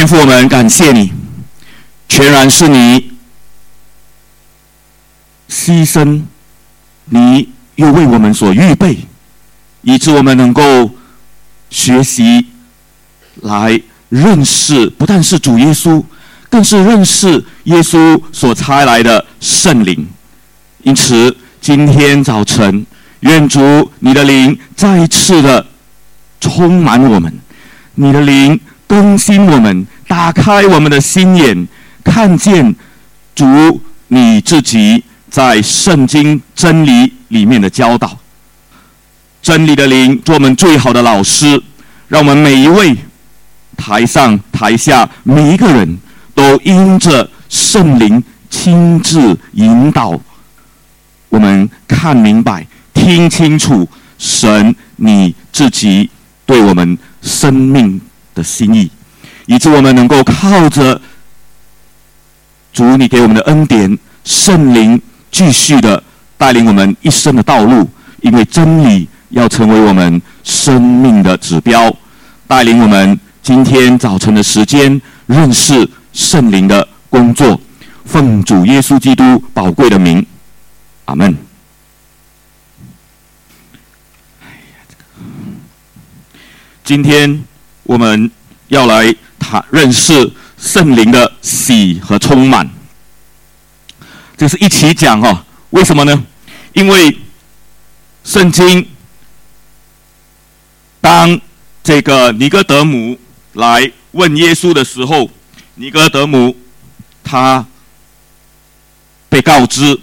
[0.00, 1.12] 天父，我们感谢你，
[2.08, 3.12] 全然是你
[5.46, 6.22] 牺牲，
[7.04, 8.96] 你又为我们所预备，
[9.82, 10.90] 以致我们能够
[11.68, 12.46] 学习
[13.42, 13.78] 来
[14.08, 16.02] 认识，不但是主耶稣，
[16.48, 20.08] 更是认识耶稣所差来的圣灵。
[20.82, 22.86] 因此，今天早晨，
[23.20, 25.66] 愿主你的灵再一次的
[26.40, 27.38] 充满我们，
[27.96, 31.68] 你的灵更新我们，打开我们的心眼，
[32.02, 32.74] 看见
[33.32, 38.18] 主你自己在圣经真理里面的教导。
[39.40, 41.62] 真理的灵做我们最好的老师，
[42.08, 42.96] 让我们每一位
[43.76, 45.96] 台上台下每一个人
[46.34, 50.20] 都因着圣灵亲自引导。
[51.28, 53.88] 我们看明白、听清楚
[54.18, 56.10] 神你自己
[56.44, 58.00] 对我们生命
[58.34, 58.90] 的心意，
[59.50, 61.00] 以致我们能够靠着
[62.72, 65.02] 主你给我们的恩典，圣灵
[65.32, 66.00] 继续的
[66.38, 67.90] 带领我们一生的道路。
[68.20, 71.92] 因为真理要成为我们生命的指标，
[72.46, 77.60] 带领我们今天早晨的时间认识圣灵的工作。
[78.04, 80.24] 奉主耶稣基督宝贵的名。
[81.06, 81.36] 阿门。
[86.84, 87.42] 今天
[87.82, 88.30] 我们
[88.68, 92.70] 要来他认识圣灵的喜和充满，
[94.36, 95.44] 就是一起讲哈。
[95.70, 96.24] 为什么呢？
[96.74, 97.18] 因为
[98.22, 98.86] 圣经
[101.00, 101.40] 当
[101.82, 103.18] 这个尼哥德姆
[103.54, 105.28] 来问耶稣的时候，
[105.74, 106.56] 尼哥德姆
[107.24, 107.66] 他
[109.28, 109.98] 被告知。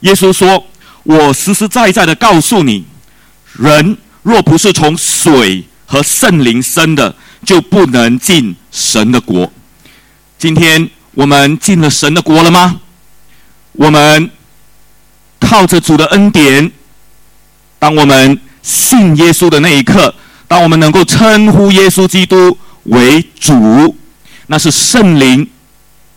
[0.00, 0.66] 耶稣说
[1.04, 2.84] ：“我实实在在的告诉你，
[3.54, 7.16] 人若不是从水和圣灵生的，
[7.46, 9.50] 就不能进神的国。
[10.36, 12.80] 今天我们进了神的国了吗？
[13.72, 14.30] 我们
[15.40, 16.70] 靠着主的恩典，
[17.78, 20.14] 当我们信耶稣的那一刻，
[20.48, 23.96] 当我们能够称呼耶稣基督为主，
[24.48, 25.48] 那是圣灵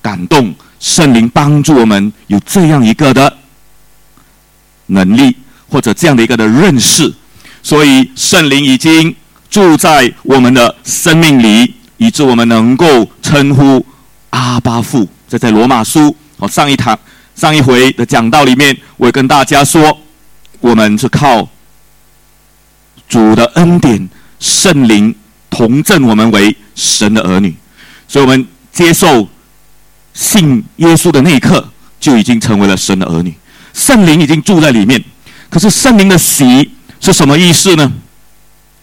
[0.01, 3.37] 感动，圣灵帮助我们有这样一个的。”
[4.91, 5.35] 能力
[5.69, 7.13] 或者这样的一个的认识，
[7.61, 9.15] 所以圣灵已经
[9.49, 13.85] 住在我们的生命里，以致我们能够称呼
[14.29, 15.07] 阿巴父。
[15.27, 16.97] 这在罗马书哦上一堂
[17.35, 19.99] 上一回的讲道里面，我也跟大家说，
[20.59, 21.47] 我们是靠
[23.07, 24.09] 主的恩典，
[24.39, 25.13] 圣灵
[25.49, 27.55] 同证我们为神的儿女，
[28.07, 29.27] 所以我们接受
[30.13, 31.67] 信耶稣的那一刻，
[31.99, 33.33] 就已经成为了神的儿女。
[33.73, 35.03] 圣灵已经住在里面，
[35.49, 37.91] 可是圣灵的喜是什么意思呢？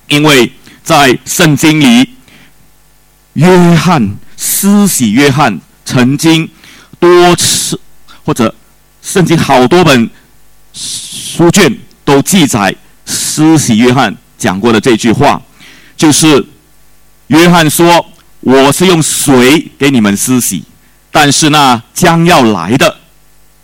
[0.08, 0.52] 因为
[0.82, 2.10] 在圣经里，
[3.34, 6.48] 约翰施洗约翰曾经
[6.98, 7.78] 多次
[8.24, 8.54] 或者
[9.02, 10.08] 圣经好多本
[10.72, 12.74] 书卷都记载
[13.04, 15.40] 施洗约翰讲过的这句话，
[15.96, 16.44] 就是
[17.28, 18.06] 约翰说
[18.40, 20.62] ：“我是用水给你们施洗，
[21.10, 22.96] 但是那将要来的。”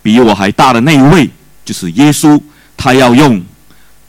[0.03, 1.31] 比我还大的那一位
[1.65, 2.41] 就是耶稣，
[2.77, 3.41] 他要用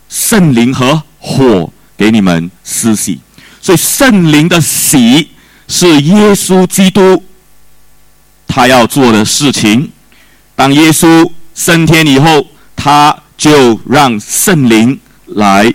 [0.10, 1.72] 圣灵和火
[2.04, 3.18] 给你们施洗，
[3.62, 5.30] 所以圣灵的洗
[5.70, 7.24] 是耶稣基督
[8.46, 9.90] 他要做的事情。
[10.54, 15.74] 当耶稣升天以后，他就让圣灵来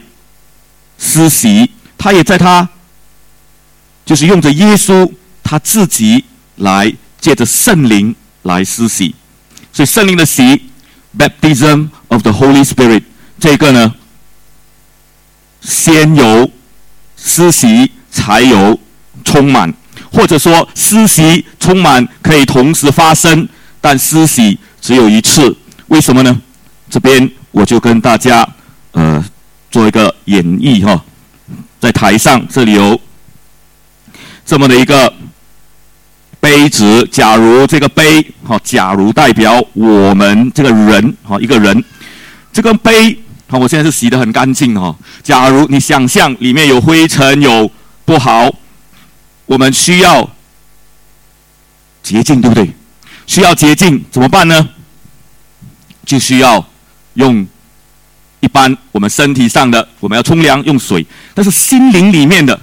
[0.99, 2.69] 施洗，他也在他
[4.05, 5.10] 就是用着耶稣
[5.43, 9.15] 他自己来借着圣灵来施洗。
[9.72, 10.69] 所以圣灵的洗
[11.16, 13.05] （baptism of the Holy Spirit）
[13.41, 13.95] 这个呢，
[15.69, 16.51] 先有
[17.15, 18.81] 施洗，才有
[19.23, 19.71] 充满，
[20.11, 23.47] 或者说施洗、充满可以同时发生，
[23.78, 25.55] 但施洗只有一次。
[25.89, 26.41] 为什么呢？
[26.89, 28.49] 这边我就跟大家
[28.93, 29.23] 呃
[29.71, 31.05] 做一个演绎哈，
[31.78, 32.99] 在台上这里有
[34.47, 35.13] 这么的一个。
[36.41, 41.84] 杯子，假如这个杯，哈，假如代表我们这个人，哈，一个人，
[42.53, 44.95] 这个杯，好，我现在是洗的很干净哈。
[45.22, 47.71] 假如你想象里面有灰尘，有
[48.04, 48.54] 不好，
[49.47, 50.30] 我们需要
[52.03, 52.71] 洁净，对不对？
[53.27, 54.68] 需要洁净怎么办呢？
[56.04, 56.65] 就需要
[57.15, 57.47] 用
[58.41, 61.04] 一般我们身体上的，我们要冲凉用水，
[61.34, 62.60] 但是心灵里面的，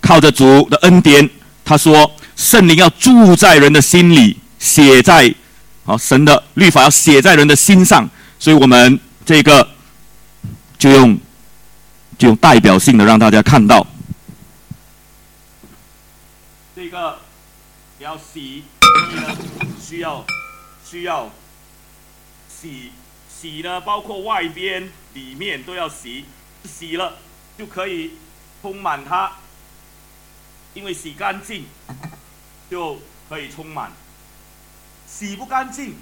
[0.00, 1.30] 靠着主的恩典，
[1.64, 2.10] 他说。
[2.36, 5.34] 圣灵要住在人的心里，写在
[5.86, 8.06] 好神的律法要写在人的心上，
[8.38, 9.66] 所以我们这个
[10.78, 11.18] 就用
[12.18, 13.86] 就用代表性的让大家看到，
[16.74, 17.18] 这个
[17.98, 19.36] 要洗，所以呢
[19.80, 20.24] 需要
[20.84, 21.30] 需要
[22.48, 22.92] 洗
[23.28, 26.26] 洗呢，包括外边、里面都要洗，
[26.64, 27.16] 洗了
[27.58, 28.12] 就可以
[28.60, 29.32] 充满它，
[30.74, 31.64] 因为洗干净
[32.70, 33.92] 就可以充满，
[35.06, 35.96] 洗不干净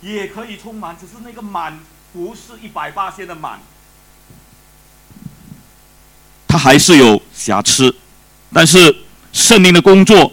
[0.00, 1.78] 也可以充满，只是那个满
[2.12, 3.60] 不是一百八千的满。
[6.54, 7.92] 它还是有瑕疵，
[8.52, 8.94] 但是
[9.32, 10.32] 圣灵的工作，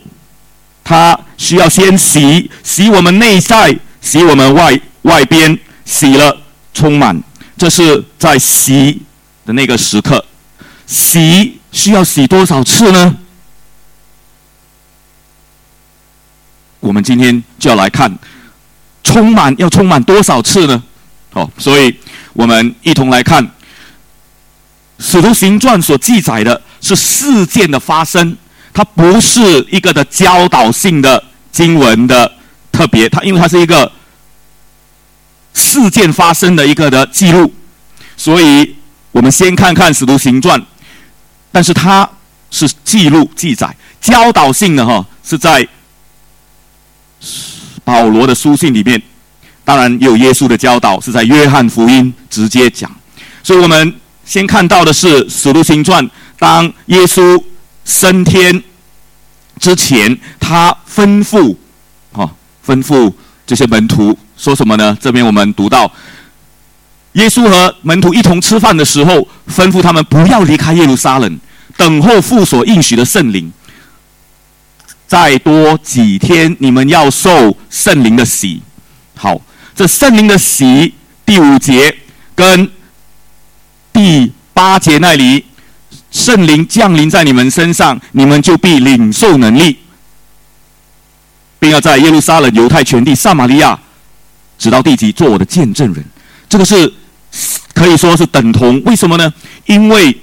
[0.84, 6.38] 它需要先洗洗我们内在，洗我们外外边，洗了
[6.76, 7.20] 充满，
[7.58, 9.02] 这是在洗
[9.48, 10.24] 的那个时刻。
[10.86, 13.18] 洗需要洗多少次呢？
[16.82, 18.16] 我们今天就要来看，
[19.04, 20.84] 充满要充满多少次呢？
[21.32, 21.98] 好，所以
[22.34, 23.50] 我们一同来看。
[25.04, 28.38] 使徒行传所记载的是事件的发生，
[28.72, 31.22] 它不是一个的教导性的
[31.52, 32.32] 经文的
[32.72, 33.92] 特别，它因为它是一个
[35.56, 37.52] 事件发生的一个的记录，
[38.16, 38.76] 所以
[39.12, 40.64] 我们先看看使徒行传，
[41.52, 42.08] 但是它
[42.52, 45.68] 是记录记载，教导性的哈是在
[47.84, 49.02] 保罗的书信里面，
[49.66, 52.96] 当然有耶稣的教导是在约翰福音直接讲，
[53.42, 53.96] 所以我们。
[54.32, 56.02] 先看到的是《使徒行传》，
[56.40, 57.44] 当耶稣
[57.84, 58.64] 升天
[59.60, 61.54] 之前，他吩咐，
[62.14, 62.32] 哈，
[62.66, 63.12] 吩咐
[63.46, 64.98] 这些门徒说什么呢？
[65.02, 65.92] 这边我们读到，
[67.12, 71.38] 耶稣和门徒一同吃饭的时候，吩咐他们不要离开耶路撒冷，
[71.76, 73.52] 等候父所应许的圣灵。
[75.08, 78.62] 再多几天，你们要受圣灵的洗。
[79.18, 79.42] 好，
[79.76, 80.94] 这圣灵的洗，
[81.26, 81.94] 第五节
[82.34, 82.72] 跟。
[83.94, 85.46] 第八节那里，
[86.12, 89.78] 圣灵降临在你们身上，你们就必领受能力，
[91.60, 93.80] 并要在耶路撒冷、犹太全地、撒玛利亚，
[94.58, 96.04] 直到地极，做我的见证人。
[96.50, 96.94] 这个是
[97.74, 98.82] 可以说是等同。
[98.84, 99.34] 为什么呢？
[99.66, 100.18] 因为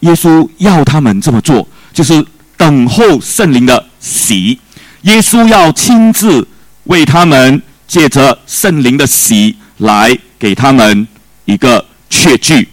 [0.00, 2.24] 耶稣要他们这么做，就是
[2.56, 4.58] 等候圣灵的洗。
[5.02, 6.46] 耶稣要亲自
[6.84, 11.06] 为他们借着圣灵的洗来给他们。
[11.48, 12.68] 一个确据，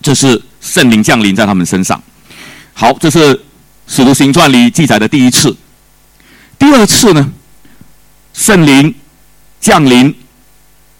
[0.00, 2.02] 这是圣灵降临在他们身上。
[2.72, 3.34] 好，这是
[3.86, 5.54] 《使徒行传》里记载的第一次。
[6.58, 7.30] 第二次呢，
[8.32, 8.94] 圣灵
[9.60, 10.14] 降临，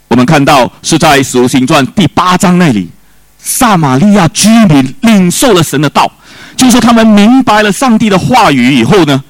[0.09, 2.91] 我们看到是在《使徒行传》第八章那里，
[3.39, 6.13] 撒玛利亚居民领受了神的道，
[6.55, 9.25] 就是说他们明白了上帝的话语以后呢，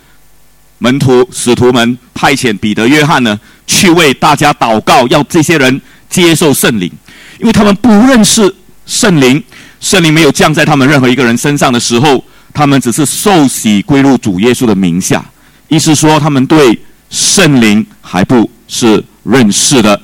[0.78, 6.90] 门徒使徒们派遣彼得、约翰呢，去为大家祷告，要这些人接受圣灵。
[7.38, 8.54] 因为他们不认识
[8.86, 9.42] 圣灵，
[9.80, 15.24] 圣灵没有降在他们任何一个人身上的时候，他们只是受洗归入主耶稣的名下。
[15.68, 20.00] 意思说，他们对圣灵还不是认识的。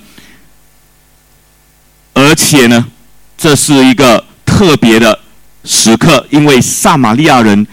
[2.13, 2.87] 而且呢，
[3.37, 5.19] 这是一个特别的
[5.65, 7.67] 时刻，因为撒玛利亚人，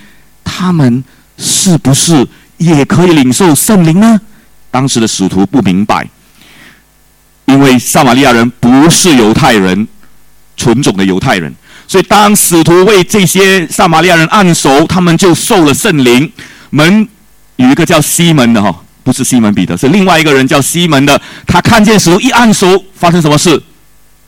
[0.43, 1.03] 他们
[1.37, 2.27] 是不是
[2.57, 4.19] 也可以领受圣灵呢？
[4.71, 6.09] 当时的使徒不明白。
[7.51, 9.85] 因为撒玛利亚人不是犹太人，
[10.55, 11.53] 纯种的犹太人，
[11.85, 16.31] 所以当使徒为这些撒玛利亚人按手，他们就受了圣灵。
[16.69, 17.05] 门
[17.57, 21.21] 有一个叫西门的哈，不是西门彼得，是另外一个人叫西门的。
[21.45, 23.61] 他看见使徒一按手，发生什么事？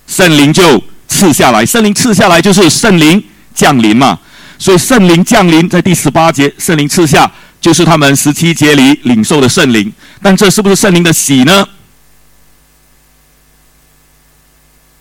[0.06, 1.65] 圣灵就赐下来。
[1.65, 3.24] 圣灵赐下来就是圣灵
[3.56, 4.20] 降临嘛。
[4.60, 9.92] 所以圣灵降临在第十八节，圣灵赐下就是他们十七节里领受的圣灵。
[10.22, 11.65] 但这是不是圣灵的喜呢？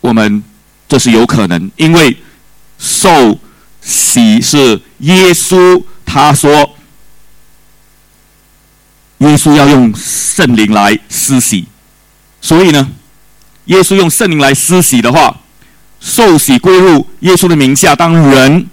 [0.03, 0.43] 我们
[0.89, 2.17] 这是有可能，因为
[2.77, 3.39] 受
[3.81, 6.77] 洗是耶稣他说，
[9.19, 11.67] 耶稣要用圣灵来施洗，
[12.41, 12.91] 所以呢，
[13.67, 15.41] 耶稣用圣灵来施洗的话，
[16.01, 17.95] 受洗归入耶稣的名下。
[17.95, 18.67] 当人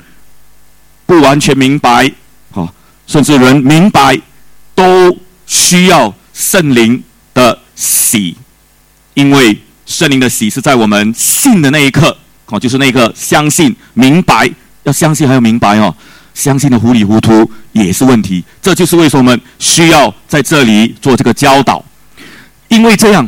[1.06, 2.12] 不完全明白，
[2.50, 2.74] 好，
[3.06, 4.20] 甚至人明白，
[4.74, 7.04] 都需要圣灵
[7.36, 8.36] 的洗，
[9.14, 9.62] 因为。
[9.90, 12.16] 圣灵的喜是在我们信的那一刻，
[12.46, 14.48] 哦，就是那个相信、明白，
[14.84, 15.94] 要相信还要明白哦。
[16.36, 21.84] 相信的糊里糊涂也是问题，这就是为什么我们需要在这里做这个教导，
[22.68, 23.28] 因为这样，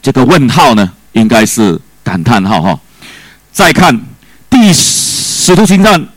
[0.00, 2.80] 这个问号呢，应该是感叹号哈。
[3.52, 4.00] 再看
[4.48, 6.08] 第使徒行传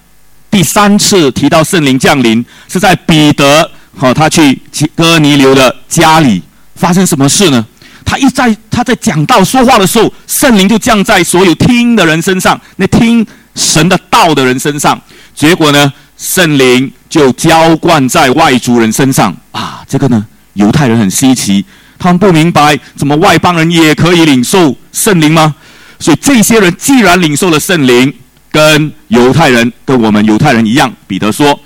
[0.50, 4.62] 第三次提到圣灵降临，是在彼得和他去
[4.96, 6.42] 哥尼流的家里
[6.76, 7.68] 发生什么事呢？
[8.06, 12.60] 他一在他在讲道说话的时候，圣灵就降在所有听的人身上。
[12.78, 15.02] 那听神的道的人身上，
[15.34, 19.84] 结果呢，圣灵就浇灌在外族人身上啊！
[19.88, 21.66] 这个呢，犹太人很稀奇，
[21.98, 25.56] 他们不明白，怎么外邦人也可以领受圣灵吗？
[26.00, 28.14] 所以这些人既然领受了圣灵，
[28.52, 31.60] 跟犹太人跟我们犹太人一样，彼得说，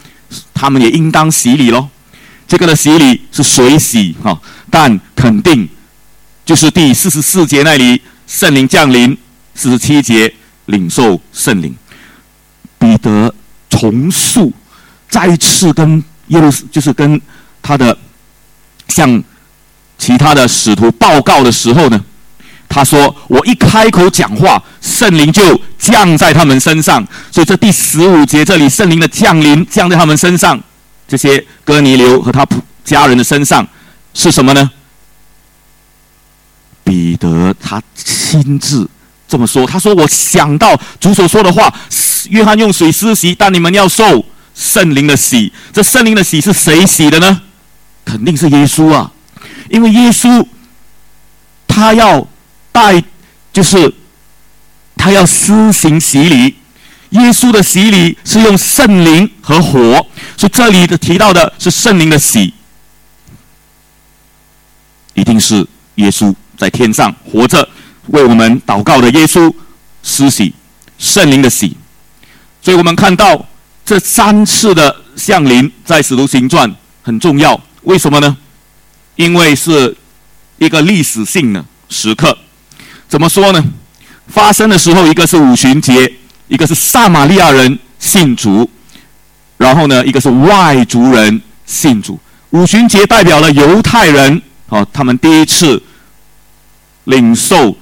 [0.54, 1.88] 他们也应当洗礼喽。
[2.48, 4.40] 这个的洗礼是水洗哈，
[4.72, 5.68] 但肯定
[6.50, 9.16] 就是第四十四节那里圣灵降临，
[9.54, 10.34] 四十七节
[10.66, 11.76] 领受圣灵。
[12.80, 13.32] 彼得
[13.70, 14.52] 重塑，
[15.08, 17.22] 再次跟耶路就是跟
[17.62, 17.96] 他的
[18.88, 19.24] 向
[20.00, 22.04] 其他的使徒报告的时候呢。
[22.68, 27.08] 他说：“我一开口讲话，圣灵就降在他们身上。
[27.32, 30.60] 所以这第十五节这里，圣灵的降临降在他们身上，
[31.08, 32.44] 这些哥尼流和他
[32.84, 33.68] 家人的身上
[34.16, 34.72] 是什么呢？
[36.90, 38.90] 彼得他亲自
[39.28, 39.66] 这么说。
[39.68, 41.74] 他说：我想到主所说的话，
[42.30, 45.54] 约翰用水施洗，但你们要受圣灵的洗。
[45.72, 47.42] 这圣灵的洗是谁洗的呢？
[48.04, 49.12] 肯定是耶稣啊，
[49.70, 50.46] 因为耶稣
[51.68, 52.28] 他要。”
[52.72, 53.04] 带
[53.52, 53.92] 就是
[54.96, 56.56] 他要施行洗礼，
[57.10, 60.06] 耶稣的洗礼是用圣灵和火，
[60.38, 62.54] 所以这里的提到的是圣灵的洗，
[65.16, 65.66] 一定是
[65.96, 67.68] 耶稣在天上活着
[68.08, 69.52] 为我们祷告的耶稣
[70.04, 70.54] 施洗
[70.98, 71.76] 圣灵的洗，
[72.62, 73.48] 所以我们看到
[73.86, 76.70] 这三次的降临在使徒行传
[77.02, 78.36] 很重要，为什么呢？
[79.16, 79.96] 因为是
[80.58, 82.38] 一个历史性的时刻。
[83.08, 83.64] 怎么说呢？
[84.28, 86.14] 发生的时候，一个是五旬节，
[86.50, 88.70] 一个是撒玛利亚人信主，
[89.58, 92.20] 然后呢，一个是外族人信主。
[92.50, 95.82] 五旬节代表了犹太人，哦，他们第一次
[97.06, 97.76] 领受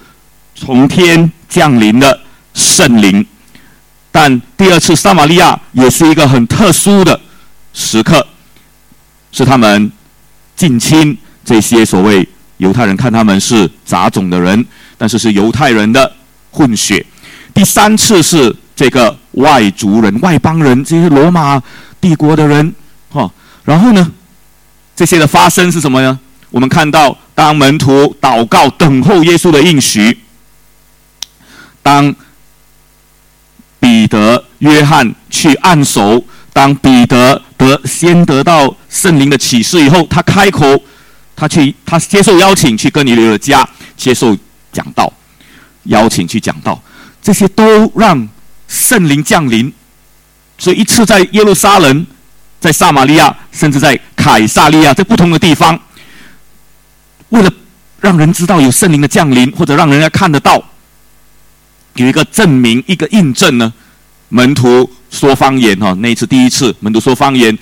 [0.56, 2.22] 从天降临的
[2.54, 3.26] 圣灵。
[4.12, 7.20] 但第二次撒玛利亚也是一个很特殊的
[7.74, 8.26] 时刻，
[9.32, 9.92] 是他们
[10.56, 14.66] 近亲这些所谓犹太人看他们是杂种的人。
[15.00, 16.12] 但是是犹太人的
[16.50, 17.06] 混血，
[17.54, 21.62] 第三次是这个外族人、外邦人，这些罗马
[22.02, 22.74] 帝国的人，
[23.12, 23.32] 哈。
[23.64, 24.12] 然后呢，
[24.96, 26.20] 这些的发生是什么呢？
[26.50, 30.18] 我们看到，当门徒祷告等候耶稣的应许，
[31.82, 32.16] 当
[33.80, 36.24] 彼得、约翰去按手，
[36.54, 40.82] 当彼得得先得到圣灵的启示以后，他开口，
[41.36, 44.38] 他去，他接受邀请去哥尼流的家接受。
[44.70, 45.12] 讲道，
[45.86, 46.80] 邀请去讲道，
[47.20, 48.30] 这些都让
[48.68, 49.74] 圣灵降临。
[50.60, 52.06] 所以一次在耶路撒冷，
[52.60, 55.80] 在撒玛利亚，甚至在凯撒利亚，在不同的地方，
[57.30, 57.52] 为了
[58.02, 60.64] 让人知道有圣灵的降临，或者让人家看得到，
[61.96, 63.74] 有一个证明，一个印证呢。
[64.30, 67.58] 门徒说方言哈，那一次第一次门徒说方言，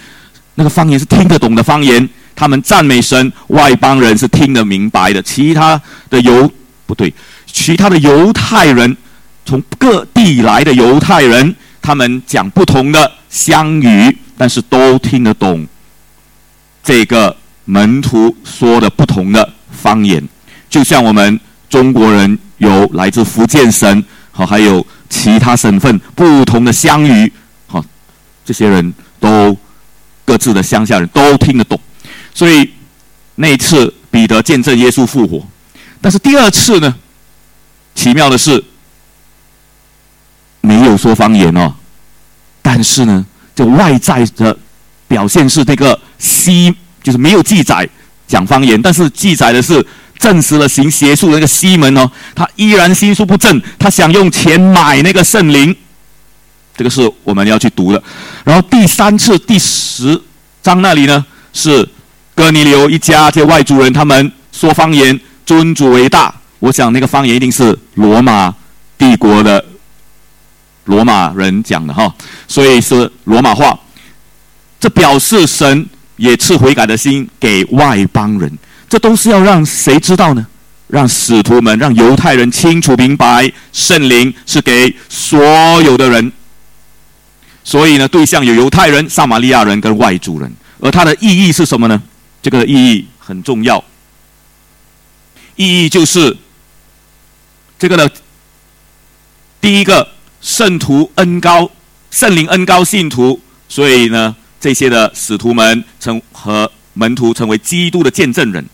[0.55, 6.51] 那个方言是听得懂的方言，他们赞美神，外邦人是听得明白的，其他的犹。
[6.87, 7.11] 不对，
[7.47, 8.95] 其他的犹太人，
[9.43, 15.67] 从各地来的犹太人，他们讲不同的乡语，但是都听得懂
[16.83, 19.53] 这个门徒说的不同的
[19.85, 20.27] 方言。
[20.67, 21.39] 就像我们
[21.69, 27.31] 中国人有来自福建省，好，还有其他省份不同的乡语，
[27.67, 27.85] 好，
[28.43, 29.55] 这些人都
[30.25, 31.79] 各自的乡下人都听得懂。
[32.33, 32.73] 所以
[33.35, 35.45] 那一次彼得见证耶稣复活。
[36.01, 36.95] 但是第二次呢？
[37.93, 38.61] 奇妙的是，
[40.61, 41.73] 没有说方言哦。
[42.61, 43.25] 但是呢，
[43.55, 44.57] 这外在的
[45.07, 47.87] 表现是这个西，就是没有记载
[48.27, 49.85] 讲方言，但是记载的是
[50.19, 55.75] 证实了行邪术的那个西门哦，他依然心术不正，他想用钱买那个圣灵。
[56.77, 58.03] 这个是我们要去读的。
[58.43, 60.21] 然后第三次第十
[60.61, 61.87] 章那里呢，是
[62.33, 65.19] 哥尼流一家这外族人，他们说方言。
[65.45, 68.51] 尊主为大，我想那个方言一定是罗马
[68.97, 69.63] 帝国的
[70.85, 72.11] 罗马人讲的哈，
[72.47, 73.79] 所以是罗马话。
[74.79, 78.51] 这表示神也赐悔改的心给外邦人，
[78.89, 80.45] 这都是要让谁知道呢？
[80.87, 85.41] 让使徒们、让犹太人清楚明白，圣灵是给所
[85.81, 86.31] 有的人。
[87.63, 92.01] 所以呢，对象有犹太人、撒玛利亚人跟外族人，而它的意义是什么呢？
[92.43, 93.83] 这个意义很重要。
[95.55, 96.37] 意义就是
[97.79, 98.07] 这个呢，
[99.59, 100.07] 第一个
[100.41, 101.71] 圣徒恩高，
[102.11, 108.65] 圣灵恩高信徒，所以呢，这些的使徒们成和门徒成为基督的见证人。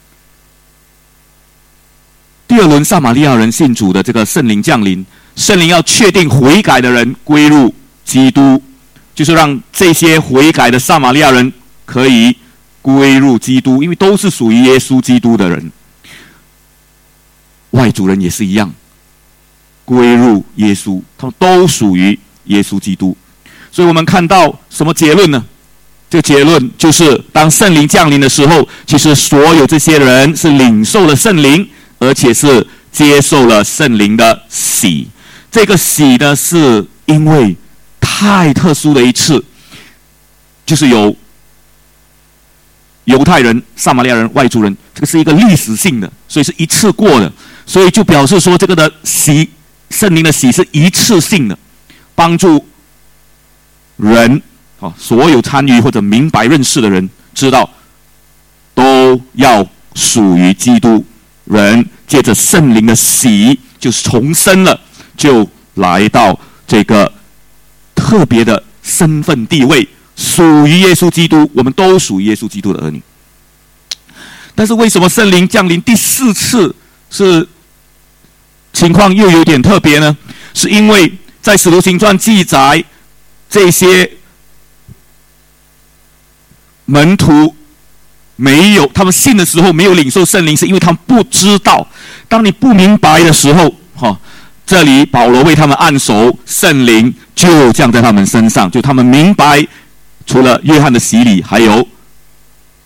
[2.48, 7.74] 第二轮撒玛利亚人信主的这个圣灵降临，圣灵要确定悔改的人归入
[8.04, 8.62] 基督，
[9.16, 11.54] 就是让这些悔改的撒玛利亚人
[11.86, 12.36] 可以
[12.82, 15.72] 归入基督，因为都是属于耶稣基督的人。
[17.72, 18.74] 外族人也是一样，
[19.86, 23.16] 归入耶稣，他们都属于耶稣基督。
[23.72, 25.46] 所以我们看到什么结论呢？
[26.12, 31.66] 这个结论就是，当圣灵降临的时候，其实所有这些人是领受了圣灵，
[32.00, 35.08] 而且是接受了圣灵的喜。
[35.50, 37.56] 这个喜呢，是因为
[38.02, 39.42] 太特殊的一次，
[40.66, 41.16] 就是有
[43.06, 47.32] 犹太人、撒玛利亚人、外族人，这个是一个历史性的，所以是一次过的，
[47.66, 49.50] 所以就表示说，这个的喜，
[49.90, 51.58] 圣灵的喜是一次性的，
[52.14, 52.68] 帮助
[53.96, 54.42] 人。
[54.82, 57.70] 啊，所有参与或者明白认识的人知道，
[58.74, 61.06] 都要属于基督。
[61.46, 64.80] 人借着圣灵的洗，就是重生了，
[65.18, 67.12] 就来到这个
[67.94, 71.50] 特别的身份地位，属于耶稣基督。
[71.54, 73.02] 我们都属于耶稣基督的儿女。
[74.56, 76.74] 但是为什么圣灵降临第四次
[77.10, 77.48] 是
[78.72, 80.16] 情况又有点特别呢？
[80.54, 81.12] 是因为
[81.42, 82.84] 在使徒行传记载
[83.50, 84.10] 这些。
[86.86, 87.56] 门徒
[88.36, 91.88] 没有，他们信的时候没有领受圣灵，是因为他们不知道。
[92.28, 94.18] 当你不明白的时候，哈，
[94.66, 99.66] 这里保罗为他们按手，圣灵就降在他们身上，就他们明白，
[100.26, 101.88] 除了约翰的洗礼，还有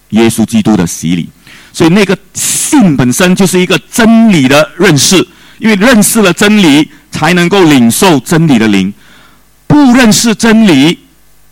[0.10, 1.30] 耶稣基督的洗礼。
[1.72, 5.16] 所以那个信本身就是一个真理的认识，
[5.60, 8.94] 因为认识了真理，才能够领受真理的灵。
[9.68, 11.00] 不认识真理。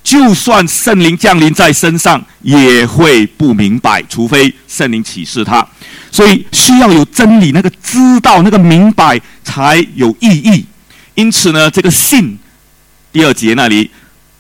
[0.04, 5.66] 就算圣灵降临在身上，也会不明白，除非圣灵启示他。
[6.12, 10.66] 所以需要有真理，那个知道，那个明白才有意义。
[11.16, 12.38] 因此呢，这个信
[13.12, 13.90] 第二节那里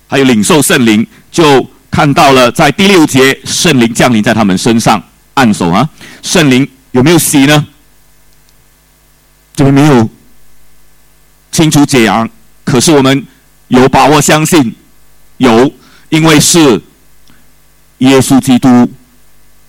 [0.08, 5.01] 还有领受圣灵，就看到了在第六节圣灵降临在他们身上，
[5.35, 5.90] 按手啊，
[6.22, 7.66] 圣灵有没有洗呢？
[9.55, 10.09] 这边没有
[11.51, 12.29] 清楚讲，
[12.66, 13.25] 可是我们
[13.70, 14.75] 有把握相信。
[15.44, 15.72] 有，
[16.10, 16.82] 因为是
[18.00, 18.92] 耶稣基督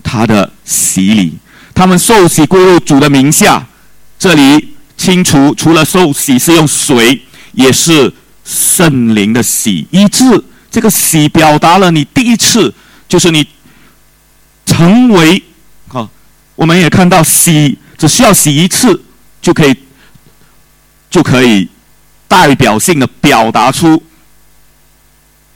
[0.01, 1.33] 他的洗礼，
[1.73, 3.67] 他们受洗归入主的名下。
[4.17, 8.11] 这里清除，除了受洗是用水，也是
[8.45, 9.85] 圣灵的洗。
[9.91, 10.23] 一致
[10.71, 12.73] 这个洗表达了你第一次，
[13.07, 13.45] 就是你
[14.65, 15.43] 成为
[15.89, 16.09] 啊。
[16.55, 19.03] 我们也看到洗只需要洗一次
[19.41, 19.75] 就可以，
[21.09, 21.67] 就可以
[22.29, 24.01] 代表性的表达出。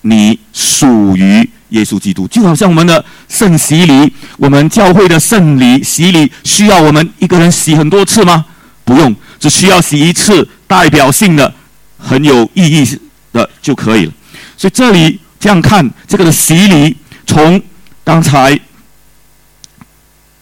[0.01, 8.45] 你属于耶稣基督，就好像我们的圣洗礼，我们教会的圣礼洗礼，需要我们一个人洗很多次吗？
[8.83, 11.53] 不用，只需要洗一次，代表性的、
[11.97, 12.99] 很有意义
[13.33, 14.11] 的就可以了。
[14.57, 17.61] 所以这里这样看，这个的洗礼，从
[18.03, 18.59] 刚才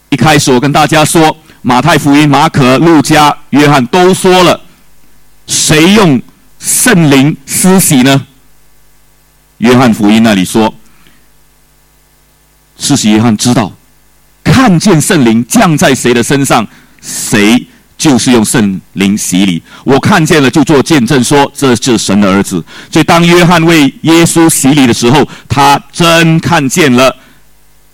[0.10, 4.62] 一开始我跟大家说，马太福音、马可、路加、约翰都说了，
[5.46, 6.22] 谁用
[6.58, 8.26] 圣灵施洗呢？
[9.58, 10.74] 约翰福音那里说，
[12.78, 13.72] 施洗约翰知道，
[14.44, 16.68] 看见圣灵降在谁的身上，
[17.02, 17.66] 谁
[17.98, 19.62] 就是用圣灵洗礼。
[19.84, 22.64] 我看见了，就做见证说这是神的儿子。
[22.92, 27.16] 所以当约翰为耶稣洗礼的时候，他真看见了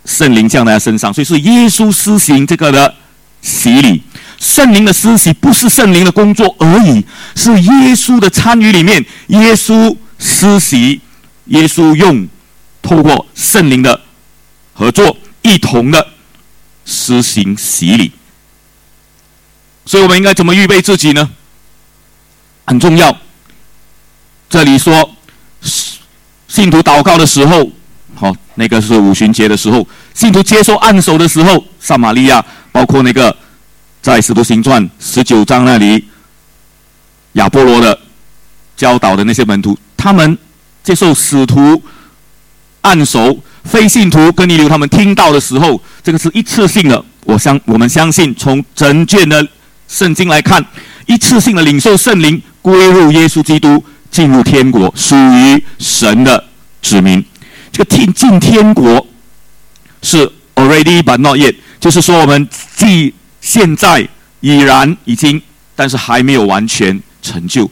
[0.03, 1.13] 圣灵降在他身上。
[1.13, 2.93] 所以是耶稣施行这个的
[3.41, 4.03] 洗礼。
[4.37, 10.99] 圣灵的施洗不是圣灵的工作而已，是耶稣的参与里面，耶稣施洗。
[11.45, 12.27] 耶稣用
[12.81, 13.99] 透过圣灵的
[14.73, 16.07] 合作，一同的
[16.85, 18.11] 施行洗礼。
[19.85, 21.29] 所以我们应该怎么预备自己呢？
[22.65, 23.17] 很重要。
[24.49, 25.15] 这里说，
[26.47, 27.69] 信徒祷告的时候，
[28.15, 33.35] 好，那个是五旬节的时候，信徒接受按手的时候，撒玛利亚，包括那个
[34.01, 36.07] 在使徒行传十九章那里，
[37.33, 37.99] 亚波罗的
[38.77, 40.37] 教导的那些门徒，他们。
[40.83, 41.81] 接受使徒
[42.81, 47.03] 按手，非信徒跟尼流他们听到的时候，这个是一次性的。
[47.23, 49.47] 我相我们相信，从整卷的
[49.87, 50.63] 圣经来看，
[51.05, 56.43] 一次性的领受圣灵，归入耶稣基督，进入天国，属于神的
[56.81, 57.23] 子民。
[57.71, 59.07] 这个进进天国
[60.01, 64.05] 是 already but not yet，就是说我们既现在
[64.41, 65.41] 已然已经，
[65.77, 67.71] 但是还没有完全成就。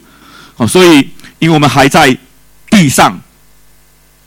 [0.54, 2.16] 好，所以因为我们还在。
[2.72, 3.20] 地上，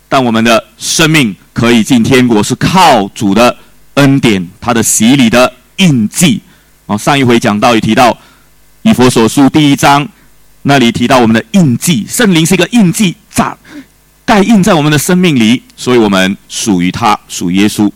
[0.08, 3.58] 但我们的生命可以进天国，是靠主的
[3.96, 6.40] 恩典，他的洗礼的印记。
[6.86, 8.16] 啊，上一回讲到也提到，
[8.84, 10.08] 以佛所书第一章
[10.62, 13.58] 那里提到我们的印记，圣灵是一个印记，扎
[14.24, 17.92] 盖印在我们的生命里，所以我们属于他，属耶稣。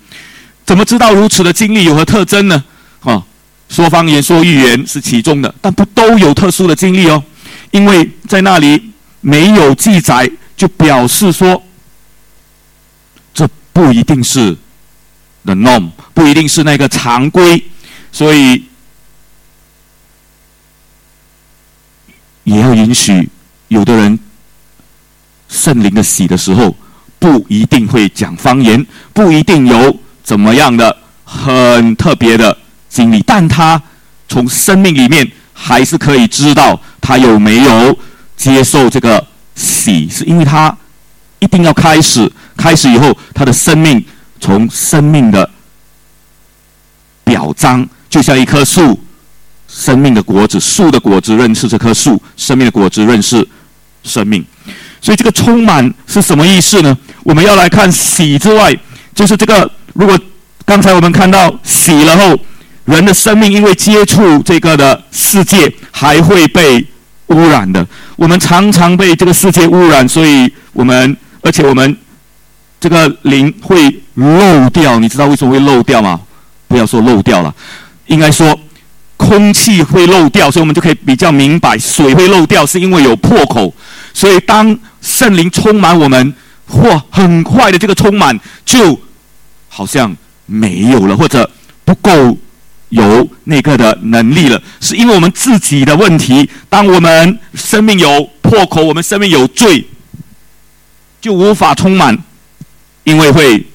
[0.65, 2.63] 怎么知道如此的经历有何特征呢？
[2.99, 3.23] 哈，
[3.69, 7.23] 说方言、说预言是其中的，但不都有特殊的经历哦。
[7.69, 8.88] 因为在那里
[9.21, 11.63] 没有记载，就表示说，
[13.33, 14.55] 这不一定是
[15.43, 17.63] the norm，不一定是那个常规，
[18.11, 18.65] 所以
[22.43, 23.29] 也要允许
[23.67, 24.19] 有的人
[25.47, 26.75] 圣灵的喜的时候，
[27.17, 29.99] 不一定会讲方言，不一定有。
[30.21, 32.55] 怎么样的很特别的
[32.87, 33.81] 经历，但他
[34.27, 37.97] 从生命里面还是可以知道他有没有
[38.39, 40.75] 接受这个喜，是因为他
[41.39, 44.01] 一定要开始，开始以后他的生命
[44.39, 45.47] 从生命的
[47.25, 48.97] 表彰，就像一棵树，
[49.67, 53.45] 生命的果子，树的果子认识这棵树，生命的果子认识
[54.03, 54.45] 生命，
[55.01, 56.97] 所以这个充满是什么意思呢？
[57.23, 58.73] 我们要来看喜之外，
[59.13, 59.69] 就是这个。
[59.93, 60.17] 如果
[60.63, 62.39] 刚才我们看到喜了后，
[62.85, 66.85] 人的生命因为接触这个的世界还会被
[67.29, 67.85] 污染的。
[68.15, 71.97] 我们常常被这个世界污染，所以我们而且我们
[72.79, 74.99] 这个灵会漏掉。
[74.99, 76.19] 你知道为什么会漏掉吗？
[76.67, 77.53] 不要说漏掉了，
[78.07, 78.57] 应该说
[79.17, 83.73] 空气会漏掉，所以我们就可以比较明白，水会漏掉是因为有破口。
[84.13, 86.33] 所以当圣灵充满我们，
[86.67, 88.99] 或很快的这个充满就。
[89.71, 90.13] 好像
[90.47, 91.49] 没有了，或者
[91.85, 92.35] 不够
[92.89, 96.49] 有那个的能力了，是因为我们自己的问题。
[96.67, 99.85] 当我们生命有破口，我们生命有罪，
[101.21, 102.17] 就无法充满，
[103.03, 103.65] 因为会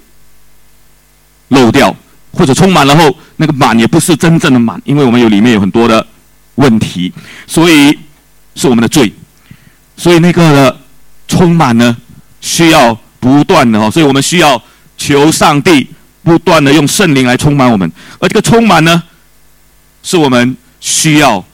[1.48, 1.94] 漏掉，
[2.32, 6.06] 或者充满了后，那个满也不是真正的满，因为我们有里面有很多的
[6.56, 7.12] 问题，
[7.46, 7.98] 所以
[8.54, 9.12] 是我们的罪。
[9.96, 10.80] 所以那个的
[11.28, 11.96] 充满呢，
[12.40, 14.62] 需要不断的哦，所以我们需要。
[14.96, 15.88] 求上帝
[16.24, 19.02] 不断的用圣灵来充满我们，而这个充满呢，
[20.02, 21.44] 是我们需要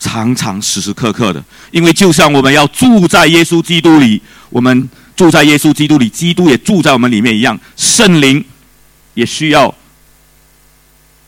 [0.00, 8.44] 常常时时刻刻的，因为就像我们要住在耶稣基督里，我们住在耶稣基督里，基督也住在我们里面一样，圣灵
[9.14, 9.72] 也需要，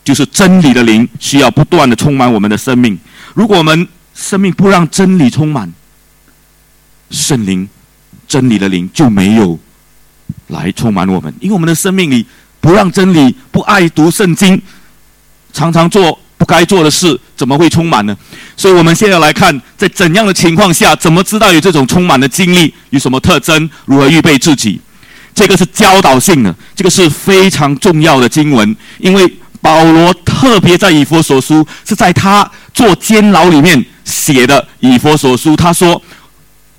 [0.02, 2.98] 就是真理的灵需要不断的充满我们的生命。
[3.34, 5.72] 如果我们生命不让真理充满，
[7.10, 7.68] 圣灵
[8.26, 9.58] 真理的灵就没有。
[10.52, 12.24] 来充满我们，因为我们的生命里
[12.60, 14.60] 不让真理，不爱读圣经，
[15.52, 18.16] 常常做不该做的事，怎么会充满呢？
[18.56, 24.80] 所以，我们现在来看，在怎样的情况下，怎么知道有这种充满的经历，有什么特征，如何预备自己？
[25.34, 29.26] 这个是教导性的，这个是非常重要的经文，因为
[29.60, 35.56] 保罗特别在以佛所书，是在他做监牢里面写的以佛所书。
[35.56, 36.00] 他说，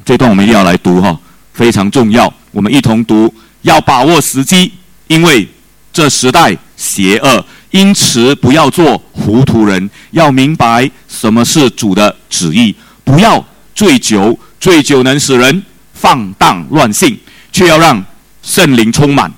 [0.05, 1.17] 这段我们一定要来读哈，
[1.53, 3.33] 非常重要，我们一同读。
[3.63, 4.71] 要把握时机，
[5.07, 5.47] 因为
[5.91, 12.73] 这时代邪恶，因此不要做糊涂人，要明白什么是主的旨意。
[13.03, 13.43] 不要
[13.75, 17.17] 醉酒，醉酒能使人放荡乱性，
[17.51, 18.03] 却要让
[18.41, 19.31] 圣灵充满。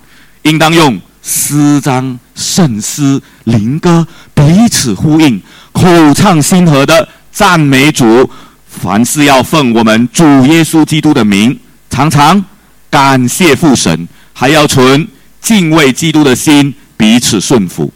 [0.43, 8.29] 应当用诗章、圣诗、灵歌彼此呼应，口唱心和的赞美主。
[8.67, 11.57] 凡事要奉我们主耶稣基督的名，
[11.89, 12.43] 常常
[12.89, 14.07] 感谢父神。
[14.37, 15.07] 还要存
[15.39, 17.91] 敬畏基督的心，彼此顺服。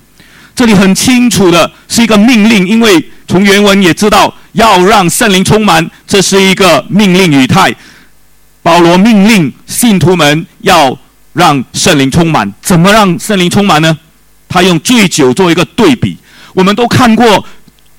[0.55, 7.75] 这里很清楚的是一个命令，因为从原文也知道要让圣灵充满，这是一个命令语态。
[8.63, 10.97] 保罗命令信徒们要
[11.33, 13.97] 让圣灵充满，怎么让圣灵充满呢？
[14.47, 16.17] 他用醉酒做一个对比。
[16.53, 17.45] 我们都看过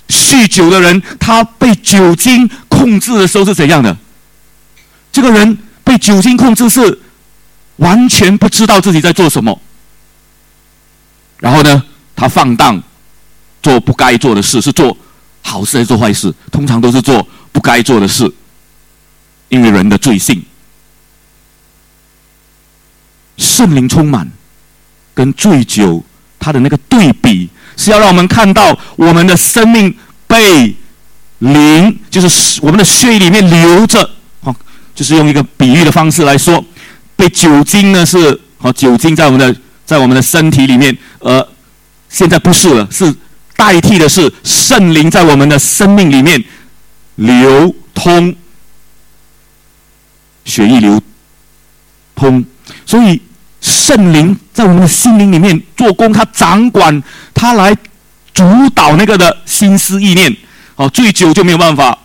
[0.08, 3.94] 酗酒的人，他被酒精控制的时候是怎样的？
[5.12, 6.98] 这个人被酒精控制是。
[7.80, 9.58] 完全不知道自己在做什么，
[11.38, 11.82] 然后呢，
[12.14, 12.82] 他放荡，
[13.62, 14.94] 做不该做的事，是做
[15.42, 16.32] 好事还是做坏事？
[16.52, 18.30] 通常都是做不该做的事，
[19.48, 20.42] 因为人的罪性。
[23.38, 24.30] 圣灵充满
[25.14, 26.04] 跟醉酒，
[26.38, 30.76] 他的那个对比，是要让我们看到我们的生命被
[31.38, 34.54] 灵，就是我们的血液里面流着，哦，
[34.94, 36.62] 就是用一个比喻的方式来说。
[37.20, 39.54] 被酒精呢是好酒精在我们的
[39.84, 41.46] 在我们的身体里面，呃，
[42.08, 43.14] 现在不是了，是
[43.56, 46.42] 代替的是圣灵在我们的生命里面
[47.16, 48.34] 流通，
[50.46, 50.98] 血液流
[52.14, 52.42] 通，
[52.86, 53.20] 所以
[53.60, 57.02] 圣灵在我们的心灵里面做工，他掌管，
[57.34, 57.76] 他来
[58.32, 60.34] 主导那个的心思意念，
[60.74, 61.98] 好，醉酒就没有办法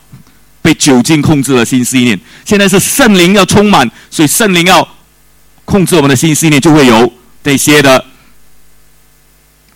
[0.61, 2.19] 被酒精控制了心思意念。
[2.43, 4.85] 现在是圣灵要充满，所以圣灵要
[5.65, 7.11] 控制我们的新思念，就会有
[7.43, 8.05] 这些的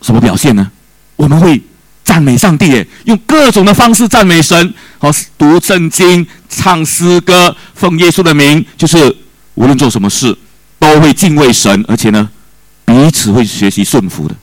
[0.00, 0.70] 什么表现呢？
[1.16, 1.60] 我们会
[2.02, 9.14] 赞美上帝，用各种的方式赞美神，好读圣经、唱诗歌、奉耶稣的名，就是
[9.54, 10.36] 无论做什么事
[10.78, 12.28] 都会敬畏神，而且呢，
[12.84, 14.34] 彼此会学习顺服的。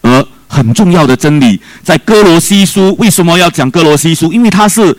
[0.00, 4.32] 而很重要的真理，在哥罗西书为什么要讲哥罗西书？
[4.32, 4.96] 因为它是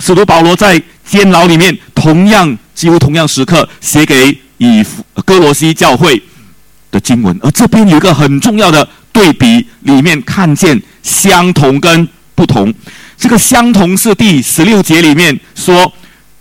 [0.00, 4.84] 使徒保罗在监牢里面，同样几乎同样时刻写给以
[5.24, 6.22] 哥罗西教会
[6.90, 7.38] 的经文。
[7.42, 12.72] 而这边有一个很重要的对比，里面看见相同跟不同。
[13.16, 15.92] 这个相同是第十六节里面说，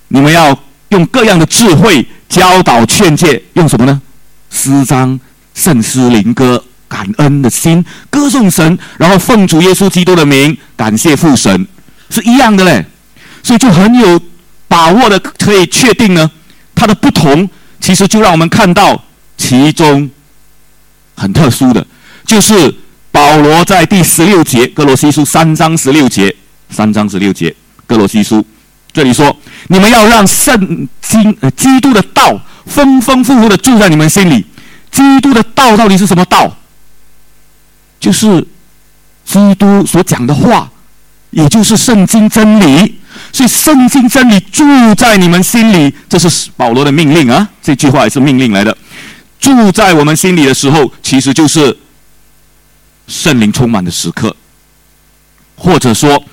[0.10, 0.58] 你们要
[0.90, 4.02] 用各样的智慧教导劝诫，用什么呢？
[4.50, 5.20] 诗章、
[5.54, 6.64] 圣诗、灵歌。
[6.86, 11.66] 感恩的心，歌颂神，然后奉主耶稣基督的名，感谢父神，
[12.12, 12.86] 是一样的嘞。
[13.42, 14.22] 所以就很有
[14.68, 16.30] 把握的，可以确定呢，
[16.76, 17.50] 它的不同，
[17.84, 19.04] 其实就让我们看到
[19.36, 20.10] 其中
[21.18, 21.86] 很特殊的，
[22.26, 22.74] 就是
[23.12, 26.34] 保罗在第十六节，哥罗西书三章十六节，
[26.70, 27.54] 三章十六节，
[27.86, 28.42] 哥罗西书
[28.94, 29.36] 这里说：
[29.68, 34.46] 你们要让圣经呃基督的道丰丰富富的住在你们心里。
[34.90, 36.56] 基督的道到底是什么道？
[38.00, 38.48] 就是
[39.26, 40.72] 基督所讲的话，
[41.32, 43.02] 也就是圣经真理。
[43.32, 44.64] 所以圣经真理住
[44.96, 47.48] 在你们心里，这是保罗的命令啊！
[47.62, 48.78] 这句话也是命令来的。
[49.40, 51.78] 住在我们心里的时候，其实就是
[53.08, 54.36] 圣灵充满的时刻，
[55.56, 56.24] 或者说，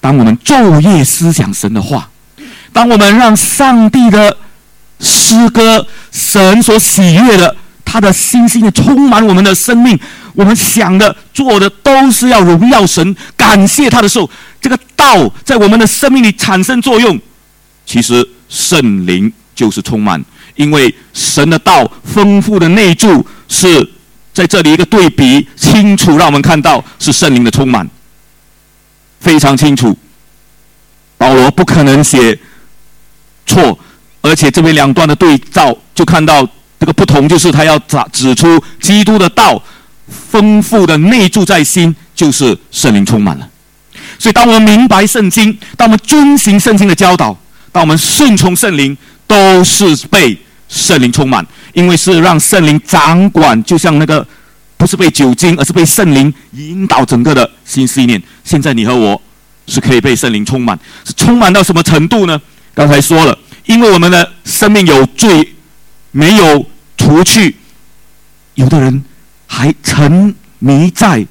[0.00, 2.08] 当我们昼夜思想神的话，
[2.72, 4.36] 当我们让上帝的
[5.00, 7.56] 诗歌、神所喜悦的。
[7.92, 9.98] 他的星星的充满我们的生命，
[10.34, 17.18] 我们想的、做的都是要荣耀神、感谢他的时候，这个道在我们的生命里产生作用。
[17.84, 20.22] 其实圣灵就是充满，
[20.54, 23.88] 因为神的道丰富的内住是
[24.32, 27.88] 在这里一个对比，清楚让我们看到是圣灵的充满，
[29.20, 29.96] 非常清楚。
[31.18, 32.38] 保罗不可能写
[33.46, 33.78] 错，
[34.20, 36.48] 而且这边两段的对照就看到。
[36.80, 39.62] 这个不同就是他要指指出基督的道
[40.10, 43.48] 丰富的内住在心，就是圣灵充满了。
[44.18, 47.36] 所以，当我们明白圣经，当我们遵行圣经的教导，
[47.72, 48.96] 当我们顺从圣灵，
[49.26, 54.26] 都是被圣灵充满，因为是让圣灵掌管，就像那个
[54.76, 58.22] 不是被酒精，而是被圣灵引导整个的新思念。
[58.44, 59.20] 现在你和我
[59.66, 62.40] 是可以被圣灵充满，是充满到什么程度呢？
[62.74, 65.54] 刚才说了，因为我们的生命有罪。
[66.12, 67.54] 没有除去，
[68.54, 69.04] 有的人
[69.52, 71.26] 还沉迷在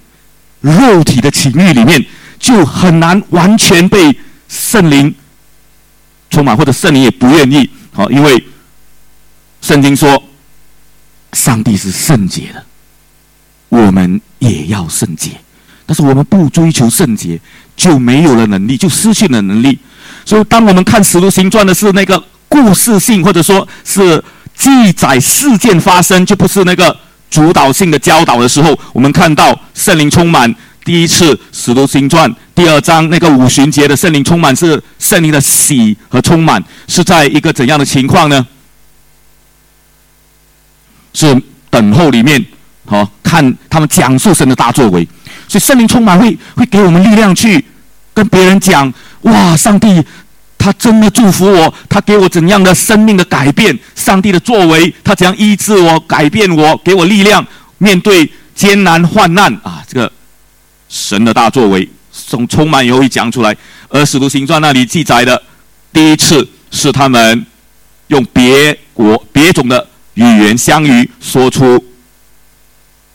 [0.60, 2.06] 肉体的情欲里面，
[2.38, 4.14] 就很难完全被
[4.50, 5.16] 圣灵
[6.30, 7.70] 充满，或者圣灵也不愿意。
[7.94, 8.44] 好，因为
[9.62, 10.22] 圣经说，
[11.32, 12.62] 上帝是圣洁的，
[13.70, 15.32] 我们也要圣洁。
[15.86, 17.40] 但是我们不追求圣洁，
[17.78, 19.80] 就没有了能力，就失去了能力。
[20.26, 24.22] 所以，当我们看《使徒行传》的是那个故事性，或者说是。
[24.56, 26.94] 记载事件发生就不是那个
[27.30, 30.54] 主导性的教导的时候，我们看到圣灵充满。
[30.86, 38.48] 第一次《使徒行传》第二章那个五旬节的圣灵充满是圣灵的喜和充满，是在一个怎样的情况呢？
[41.14, 41.40] 是
[41.70, 42.44] 等候里面，
[42.88, 45.08] 好看他们讲述神的大作为，
[45.48, 47.64] 所以圣灵充满会会给我们力量去
[48.14, 48.92] 跟别人讲，
[49.24, 50.04] 哇，上帝。
[50.60, 53.76] 他真的祝福我，他给我怎样的生命的改变？
[53.96, 57.44] 上帝的作为，他怎样医治我、改变我，给我力量
[57.78, 59.82] 面对艰难患难啊！
[59.88, 60.12] 这个
[60.90, 63.56] 神的大作为，从充满犹豫讲出来。
[63.88, 65.42] 而使徒行传那里记载的，
[65.94, 67.46] 第一次是他们
[68.08, 71.84] 用别国别种的语言相遇，说出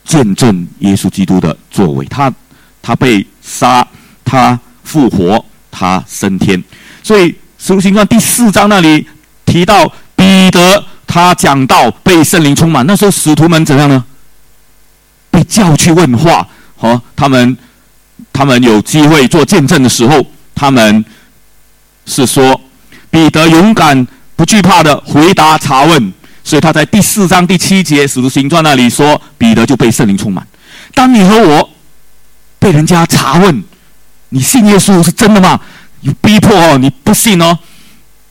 [0.03, 2.05] 见证耶稣基督的作为。
[2.07, 2.33] 他
[2.81, 3.87] 他被杀，
[4.25, 6.61] 他复活，他升天。
[7.05, 9.07] 所以《使徒行传》第四章那里
[9.45, 12.83] 提到彼得，他讲到被圣灵充满。
[12.87, 14.03] 那时候使徒们怎样呢？
[15.29, 17.55] 被叫去问话，和他们，
[18.33, 21.05] 他们有机会做见证的时候，他们
[22.07, 22.59] 是说
[23.11, 26.11] 彼得勇敢不惧怕的回答查问。
[26.43, 30.43] 所以他在第四章第七节《使徒行传》那里说，彼得就被圣灵充满。
[30.95, 31.69] 当你和我
[32.57, 33.63] 被人家查问，
[34.29, 35.59] 你信耶稣是真的吗？
[36.05, 37.57] 有逼迫哦，你不信哦，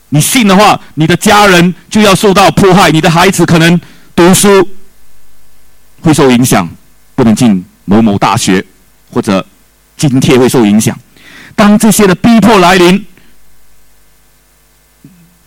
[0.09, 3.79] 你信的话，你的家人就要受到迫害，你的孩子可能
[4.15, 4.69] 读书
[6.01, 6.67] 会受影响，
[7.15, 8.65] 不能进某某大学，
[9.11, 9.45] 或者
[9.97, 10.97] 津贴会受影响。
[11.53, 13.05] 当这些的逼迫来临，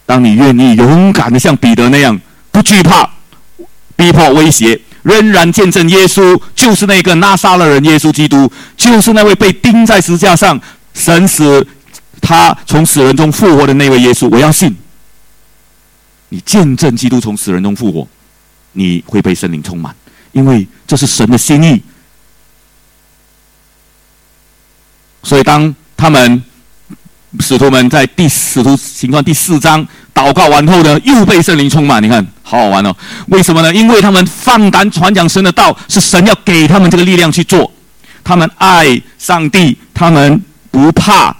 [0.05, 3.09] 当你愿意勇敢的像彼得那样，不惧怕
[3.97, 10.61] 逼迫威胁，仍然见证耶稣就是那个拿撒勒人耶稣基督，就是那位被钉在石架上，
[10.93, 11.67] 神死
[12.21, 14.75] 他从死人中复活的那位耶稣，我要信。
[16.31, 18.07] 你见证基督从死人中复活，
[18.73, 19.95] 你会被圣灵充满，
[20.33, 21.83] 因为这是神的心意。
[25.23, 26.43] 所以，当他们
[27.41, 32.03] 使徒们在第使徒行传第四章祷告完后呢，又被圣灵充满。
[32.03, 32.95] 你看，好好玩哦！
[33.29, 33.75] 为什么呢？
[33.75, 37.71] 因为他们放胆传讲神的道，是神要给他们这个力量去做。
[38.23, 41.35] 他们爱上帝，他们不怕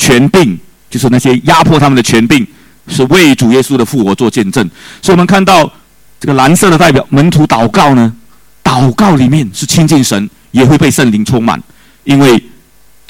[0.00, 0.58] 权柄，
[0.88, 2.46] 就是那些压迫他们的权柄，
[2.88, 4.64] 是为主耶稣的复活做见证。
[5.02, 5.70] 所以我们看到
[6.18, 8.10] 这个蓝色的代表门徒祷告呢，
[8.64, 11.62] 祷告里面是亲近神，也会被圣灵充满，
[12.04, 12.42] 因为。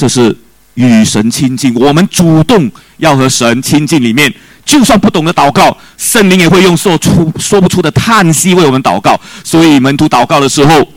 [0.00, 0.34] 这是
[0.76, 4.02] 与神亲近，我们主动要和神亲近。
[4.02, 4.32] 里面
[4.64, 9.20] 就算不懂得祷告，圣灵也会用说出说不出的叹息为我们祷告。
[9.44, 10.88] 所以门徒祷告的时候，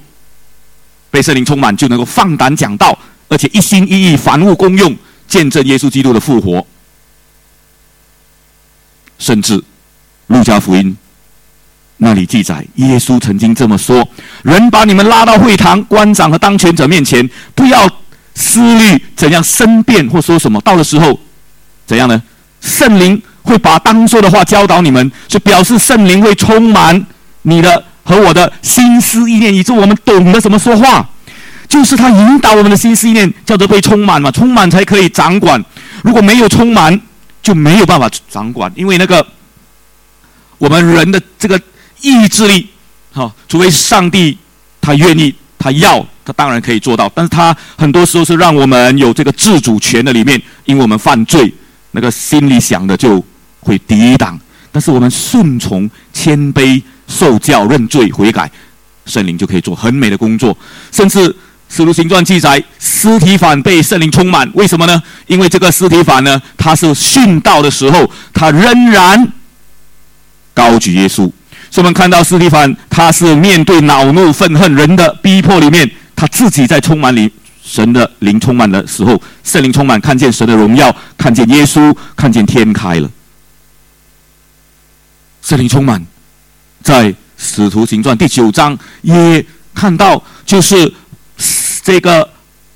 [1.12, 4.95] 被圣灵充满，就能够放胆讲道，而且一心一意、凡物公用，
[5.27, 6.65] 见证耶稣基督的复活。
[9.19, 9.63] 甚至
[10.27, 10.95] 路加福音
[11.97, 14.07] 那里记载，耶稣曾经这么说
[14.43, 17.89] ：“人把你们拉到会堂、官长和当权者面前，不要。”
[18.36, 21.19] 思虑怎样申辩或说什么，到的时候
[21.86, 22.19] 怎样呢？
[22.62, 27.05] 圣灵会把当说的话教导你们，就表示圣灵会充满
[27.43, 31.07] 你的和我的心思意念，以致我们懂得怎么说话。
[31.73, 35.59] 就是他引导我们的心思意念，叫做被充满嘛，充满才可以掌管。
[36.03, 37.01] 如果没有充满，
[37.41, 39.25] 就没有办法掌管，因为那个
[40.59, 41.59] 我们人的这个
[42.01, 42.69] 意志力，
[43.12, 44.38] 哈，除非上帝
[44.79, 46.05] 他愿意，他要。
[46.25, 51.53] 他当然可以做到，但是他很多时候是让我们有这个自主权的里面，因为我们犯罪，
[51.91, 53.21] 那个心里想的就
[53.59, 54.39] 会抵挡。
[54.71, 58.49] 但是我们顺从、谦卑、受教、认罪、悔改，
[59.05, 60.57] 圣灵就可以做很美的工作。
[60.93, 61.19] 甚至
[61.75, 65.01] 《使徒行传》记载，尸体反被圣灵充满，为什么呢？
[65.25, 69.27] 因为这个尸体反呢，他是殉道的时候，他仍然
[70.53, 71.31] 高举耶稣。
[71.71, 75.89] 所以我们看到斯提凡，他是面对恼怒、愤恨人的逼迫里面。
[76.15, 77.29] 他自己在充满灵
[77.63, 83.09] 神的灵充满的时候，圣灵充满，看见神的荣耀，看见耶稣，看见天开了。
[85.41, 86.05] 圣灵充满，
[86.83, 90.93] 在使徒行传第九章也看到，就是
[91.84, 92.30] 这个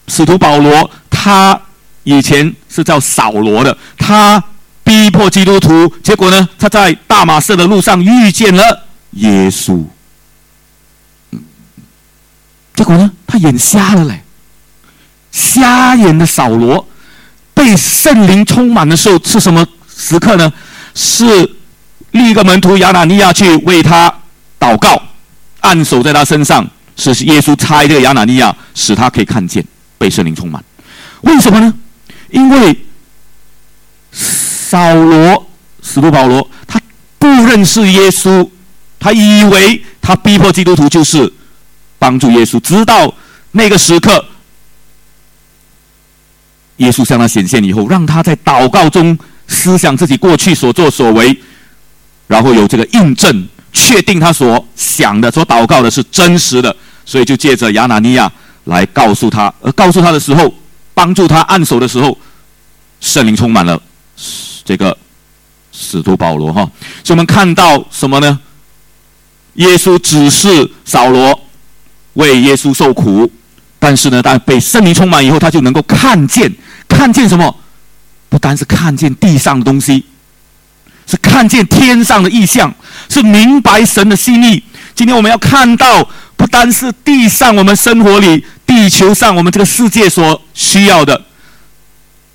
[0.08, 1.60] 使徒保罗，他
[2.04, 4.43] 以前是叫扫罗的，他
[4.84, 9.84] 逼迫基督徒，结果呢，他在大马士的路上遇见了耶稣。
[12.76, 13.12] 结果呢？
[13.26, 14.22] 他眼瞎了嘞！
[15.32, 16.88] 瞎眼的扫罗
[17.54, 20.54] 被圣灵充满的时候是什么时刻呢？
[20.93, 21.56] 是
[22.12, 24.13] 另一个门徒亚拿尼亚去为他
[24.60, 25.02] 祷告，
[25.62, 29.63] 按手在他身上，是耶稣差这个亚拿尼亚，使他可以看见
[29.97, 30.62] 被圣灵充满。
[31.21, 31.73] 为什么呢？
[32.29, 32.77] 因为
[34.12, 35.47] 扫罗
[35.81, 36.81] 使徒保罗他
[37.17, 38.49] 不认识耶稣，
[38.99, 41.31] 他以为他逼迫基督徒就是。
[41.99, 43.12] 帮助耶稣，直到
[43.53, 44.23] 那个时刻，
[46.75, 51.36] 耶稣向他显现以后，让他在祷告中思想自己过去所作所为，
[52.27, 56.73] 然后有这个印证，确定他所想的、所祷告的是真实的，
[57.08, 58.32] 所以就借着亚拿尼亚
[58.65, 60.54] 来告诉他，而告诉他的时候，
[60.93, 62.15] 帮助他按手的时候，
[63.02, 63.82] 圣灵充满了
[64.63, 64.96] 这个
[65.72, 66.62] 使徒保罗哈，
[67.04, 68.39] 所以我们看到什么呢？
[69.56, 71.41] 耶稣指示扫罗。
[72.17, 73.32] 为耶稣受苦，
[73.78, 76.52] 但是呢，当被圣灵充满以后，他就能够看见，
[76.88, 77.56] 看见什么？
[78.28, 80.04] 不单是看见地上的东西，
[81.06, 82.74] 是看见天上的意象，
[83.08, 84.63] 是明白神的心意。
[84.97, 86.03] 今天我们要看到，
[86.36, 91.22] 不单是地上我们生活里、地球上我们这个世界所需要的，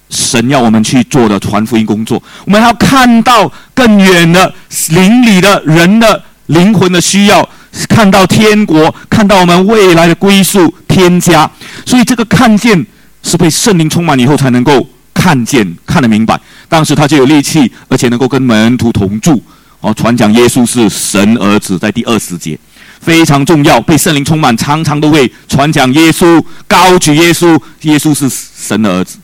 [0.08, 2.22] 神要我们去做的传福音工作。
[2.44, 4.54] 我们要看到更远的
[4.90, 7.46] 邻里的人的灵魂的需要。
[7.88, 11.50] 看到天国，看到我们未来的归宿天家，
[11.84, 12.86] 所以这个看见
[13.24, 16.38] 是被圣灵充满以后才能够看见、看得明白。
[16.68, 19.42] 当时他就有力气，而且能够跟门徒同住，
[19.82, 22.58] 哦，传讲耶稣是神儿子，在第二十节
[23.00, 23.78] 非常重要。
[23.78, 29.18] 被圣灵充满，常常都会传讲耶稣，高举耶稣，耶稣是神的儿子。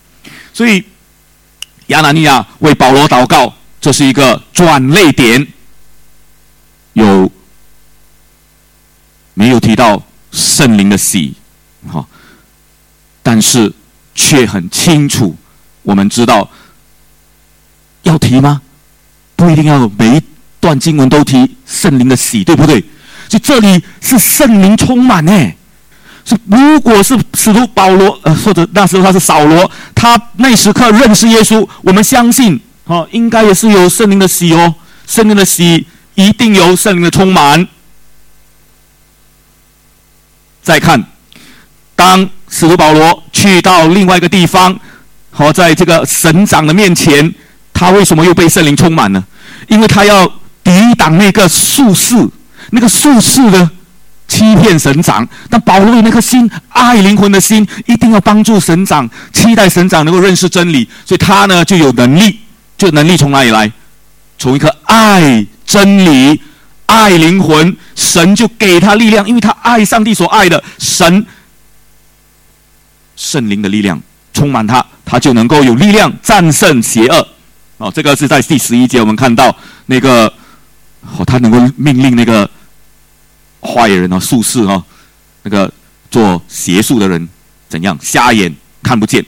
[0.52, 0.84] 所以
[1.86, 5.46] 亚拿尼亚为保罗祷告，这是一个转泪点，
[6.92, 7.32] 有。
[9.34, 10.02] 没有提到
[10.32, 11.32] 圣灵的喜，
[11.86, 12.04] 哈，
[13.22, 13.72] 但是
[14.12, 15.36] 却很清楚。
[15.82, 16.50] 我们知道
[18.02, 18.61] 要提吗？
[19.36, 20.17] 不一定要每一
[20.61, 22.82] 段经文都提圣灵的喜，对不对？
[23.28, 25.52] 就这里是圣灵充满呢。
[26.24, 34.74] 是如果是使徒保罗，呃，或者那时候他是扫罗，他那时刻认识耶稣，我们相信，哦，应该也是有圣灵的喜哦。
[35.06, 37.66] 圣灵的喜一定有圣灵的充满。
[40.62, 41.02] 再看，
[41.96, 44.78] 当使徒保罗去到另外一个地方，
[45.30, 47.34] 好，在这个神长的面前，
[47.72, 49.24] 他为什么又被圣灵充满呢？
[49.68, 50.30] 因为他要
[50.68, 52.14] 抵挡那个术士，
[52.70, 53.70] 那个术士的
[54.28, 55.26] 欺骗神长。
[55.48, 62.40] 但保罗那颗心，爱灵魂的心，一定要帮助神长，期待神长能够认识真理，所以他呢就有能力。
[62.76, 63.72] 这能力从哪里来？
[64.38, 66.42] 从一颗爱真理。
[66.90, 71.26] 爱灵魂，神就给他力量，因为他爱上帝所爱的神，
[73.14, 74.00] 圣灵的力量
[74.32, 77.28] 充满他，他就能够有力量战胜邪恶。
[77.76, 79.54] 哦，这个是在第十一节我们看到
[79.84, 80.32] 那个，
[81.03, 82.49] 哦，他能够命令那个
[83.61, 84.84] 坏人啊、术士啊，
[85.42, 85.72] 那个
[86.11, 87.28] 做邪术的人
[87.68, 89.24] 怎样瞎眼看不见，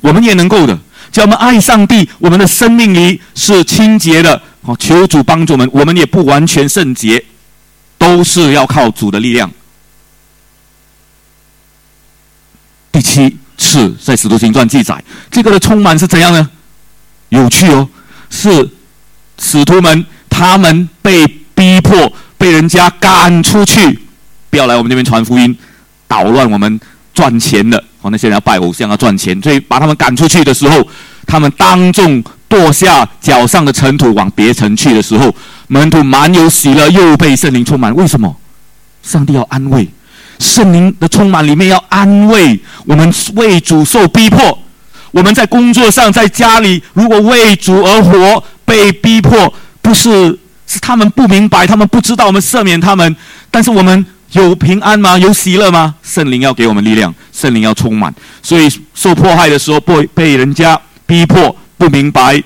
[0.00, 0.78] 我们也能够的。
[1.12, 4.40] 叫我们爱上帝，我们的生命里是清洁的。
[4.62, 5.68] 好，求主帮助我们。
[5.72, 7.24] 我们也不完全圣洁，
[7.96, 9.50] 都是要靠主的力量。
[12.90, 16.50] 第七次在使徒行传记载，这个的充满是怎样呢？
[17.28, 17.88] 有趣哦，
[18.30, 18.70] 是
[19.38, 20.04] 使徒们
[20.36, 21.24] 他们被
[21.54, 24.00] 逼迫，被人家赶出去，
[24.50, 25.56] 不要来我们这边传福音，
[26.08, 26.80] 捣乱我们
[27.14, 27.78] 赚钱的。
[28.02, 30.84] 哦，那些人要拜偶像要赚钱，所以把他们赶出去的时候，
[31.24, 32.22] 他们当众。
[32.54, 35.34] 落下脚上的尘土，往别城去的时候，
[35.66, 37.92] 门徒满有喜乐，又被圣灵充满。
[37.96, 38.36] 为什么？
[39.02, 39.88] 上帝要安慰，
[40.38, 44.56] 圣灵的充满里面要安慰我们为主受逼迫。
[45.10, 49.52] 我们在工作上，在家里，如果为主而活，被逼迫，
[49.84, 53.14] 不是是他们不明白，他们不知道我们赦免他们，
[53.50, 55.18] 但是我们有平安吗？
[55.18, 55.94] 有喜乐吗？
[56.02, 58.12] 圣灵要给我们力量，圣灵要充满。
[58.42, 61.54] 所以受迫害的时候，被被人家逼迫。
[61.76, 62.40] 不明白，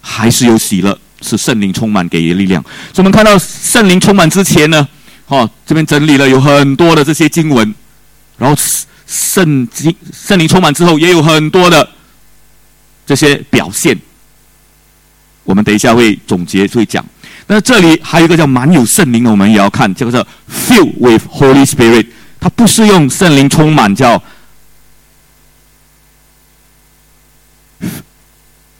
[0.00, 2.62] 还是有喜乐，是圣灵充满给予力量。
[2.92, 4.86] 所以我们看到圣灵充满之前呢，
[5.26, 7.74] 哦，这边整理了有很多的这些经文，
[8.36, 8.54] 然后
[9.06, 11.88] 圣经圣灵充满之后，也有很多的
[13.06, 13.98] 这些表现。
[15.44, 17.04] 我们等一下会总结会讲。
[17.46, 22.06] 那这里还有一个叫满有圣灵的，我们也要看，叫做 fill with Holy Spirit，
[22.40, 24.22] 它不是用圣灵充满叫。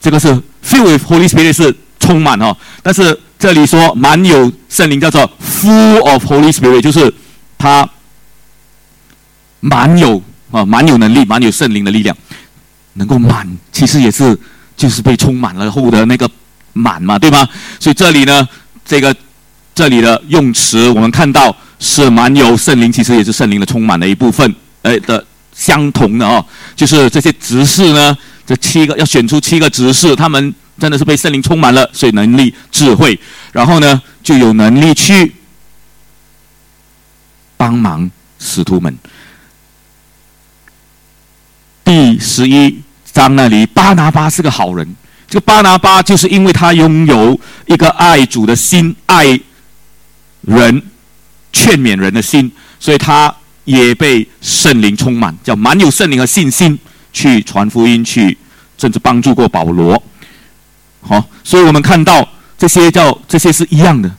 [0.00, 0.28] 这个是
[0.62, 7.12] fill with Holy Spirit 是充满哦，但是这里说满有圣灵叫做 full of Holy Spirit，就是
[7.56, 7.88] 他
[9.60, 12.14] 满有啊满有能力，满有圣灵的力量，
[12.94, 14.38] 能够满，其实也是
[14.76, 16.30] 就是被充满了后的那个
[16.74, 17.48] 满嘛，对吗？
[17.80, 18.46] 所以这里呢，
[18.84, 19.16] 这个
[19.74, 26.44] 这里的用词我们看到是满有圣灵，其实也是圣灵的充满的一部分，哎的相同的哦，
[26.76, 28.16] 就是这些执事呢。
[28.46, 33.18] 这七个要选出七个执事，他们真的是被圣灵充满了，所以能力、智慧，
[33.52, 35.34] 然后呢就有能力去
[37.56, 38.94] 帮忙使徒们。
[41.84, 44.94] 第十一章那里，巴拿巴是个好人。
[45.28, 49.38] 这个巴拿巴就是因为他拥有一个爱主的心、爱
[50.42, 50.82] 人、
[51.52, 56.78] 劝勉人的心，所以他也被圣灵充满，叫满有圣灵和信心。
[57.16, 58.36] 去传福音，去
[58.76, 60.02] 甚至帮助过保罗，
[61.00, 64.10] 好，所以我们看到这些叫这些是一样的。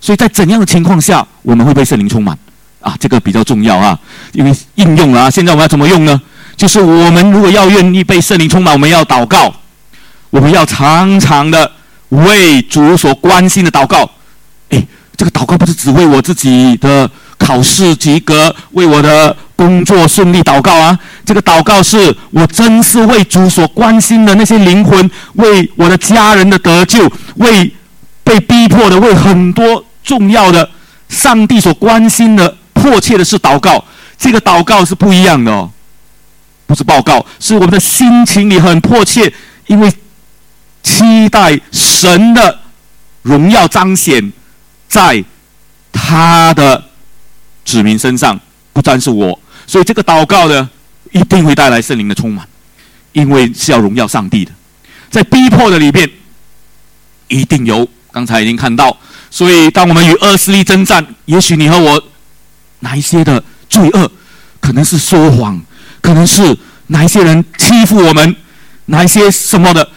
[0.00, 2.36] 所以在怎样的情况下我们会被圣灵充满
[2.80, 2.96] 啊？
[2.98, 3.96] 这个比较重要啊，
[4.32, 5.30] 因为应用了啊。
[5.30, 6.20] 现在我们要怎么用呢？
[6.56, 9.54] 就是我们如果要愿意被圣灵充满，我们要祷告，
[10.34, 11.70] 我们要常常的
[12.08, 14.10] 为主所关心的祷告。
[14.70, 14.84] 哎，
[15.16, 17.08] 这个祷告不是只为我自己的
[17.38, 19.36] 考试及格，为我的。
[19.56, 20.98] 工作顺利，祷告啊！
[21.24, 27.72] 这个祷告是我真是为主所关心的那些灵魂，为我的家人的得救，为
[28.24, 30.68] 被逼迫的，为很多重要的
[31.08, 33.84] 上帝所关心的迫切的事祷告。
[34.18, 35.70] 这个祷告是不一样的哦，
[36.66, 39.32] 不是报告，是我们的心情里很迫切，
[39.68, 39.88] 因为
[40.84, 42.60] 期待神的
[43.22, 44.32] 荣耀彰显
[44.86, 45.24] 在
[45.90, 46.84] 他的
[47.64, 48.38] 子民身上，
[48.72, 49.36] 不单是我。
[49.66, 50.70] 所以这个祷告呢，
[51.10, 52.46] 一定会带来圣灵的充满，
[53.12, 54.52] 因为是要荣耀上帝的。
[55.10, 56.08] 在逼迫的里边，
[57.28, 57.88] 一定有。
[58.12, 58.96] 刚才已经看到，
[59.30, 62.00] 所以当我们与恶势力征战，也许你和我
[62.80, 64.12] 哪一些的罪恶，
[64.60, 65.60] 可能是说谎，
[66.00, 66.56] 可能是
[66.88, 68.36] 哪一些人欺负我们，
[68.86, 69.88] 哪一些什么的，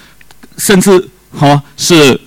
[0.58, 2.20] 甚至哈是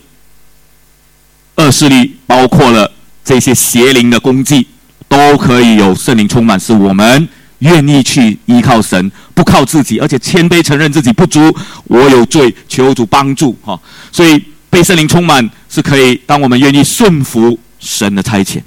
[1.56, 2.90] 恶势力，包括了
[3.24, 4.66] 这些邪灵的攻击，
[5.08, 7.28] 都可以有圣灵充满，是我们
[7.58, 11.54] 愿意去依靠神，不靠自己，而且谦卑承认自己不足，
[11.84, 13.78] 我有罪，求主帮助哈。
[14.10, 18.62] 所以被圣灵充满是可以，当我们愿意顺服神的差遣，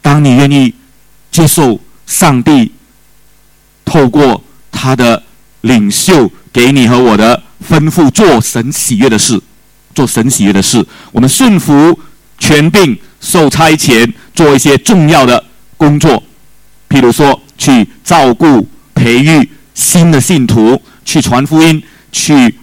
[0.00, 0.72] 当你愿意
[1.32, 2.70] 接受上帝
[3.84, 5.22] 透过他的
[5.62, 9.40] 领袖给你和我的吩咐，做神喜悦的事，
[9.94, 11.98] 做神喜悦的事，我们顺服。
[12.42, 15.44] 权柄受差遣做一些重要的
[15.76, 16.22] 工作，
[16.88, 22.54] 譬如说去照顾、培育新的信徒，去传福音，去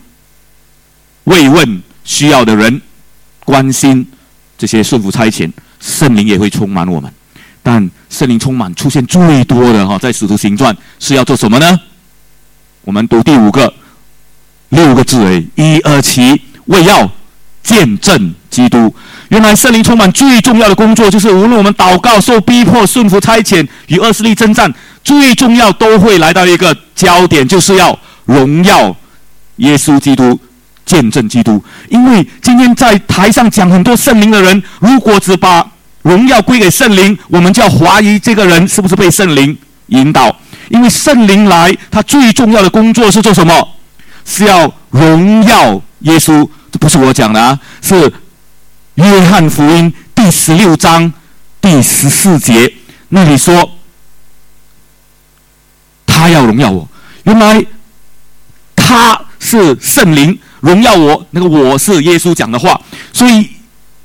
[1.26, 2.82] 慰问需要的人，
[3.46, 4.04] 关心
[4.58, 5.48] 这些顺服差遣，
[5.80, 7.14] 圣灵也会充满我们。
[7.62, 11.80] 但圣灵充满出现最多的哈，在使徒行传是要做什么呢？
[12.84, 13.72] 我们读第五个
[15.08, 17.10] 六个字诶，一二七，为要
[17.64, 18.94] 见证基督。
[19.30, 28.96] 原来圣灵充满最重要的工作，就是无论我们祷告、受逼迫、顺服差遣与恶势力征战，最重要都会来到一个焦点，就是要荣耀
[29.58, 30.40] 耶稣基督、
[30.86, 31.64] 见证基督。
[31.90, 35.66] 因为今天在台上讲很多圣灵的人，如果只把
[36.04, 40.34] 荣耀归给圣灵，我们就要怀疑这个人是不是被圣灵引导。
[40.70, 43.54] 因为圣灵来，他最重要的工作是做什么？
[44.28, 46.48] 是要荣耀耶稣。
[46.72, 48.14] 这不是我讲的啊，是。
[48.96, 51.14] 约翰福音第十六章
[51.62, 52.74] 第十四节
[53.10, 53.78] 那里说
[56.04, 56.88] ：“他要荣耀我。
[57.22, 57.64] 原来
[58.76, 62.82] 他是圣灵荣耀我，那个我是耶稣讲的话。
[63.14, 63.48] 所以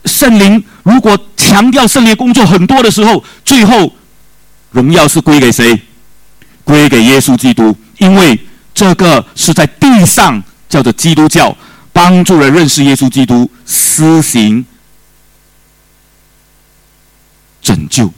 [0.05, 3.91] 圣灵如果强调圣灵工作很多的时候，最后
[4.73, 5.81] 荣耀是归给谁？
[6.65, 8.39] 归给耶稣基督，因为
[8.75, 11.55] 这个是在地上叫做基督教，
[11.93, 14.65] 帮助人认识耶稣基督，施行。”
[17.63, 18.13] 拯救。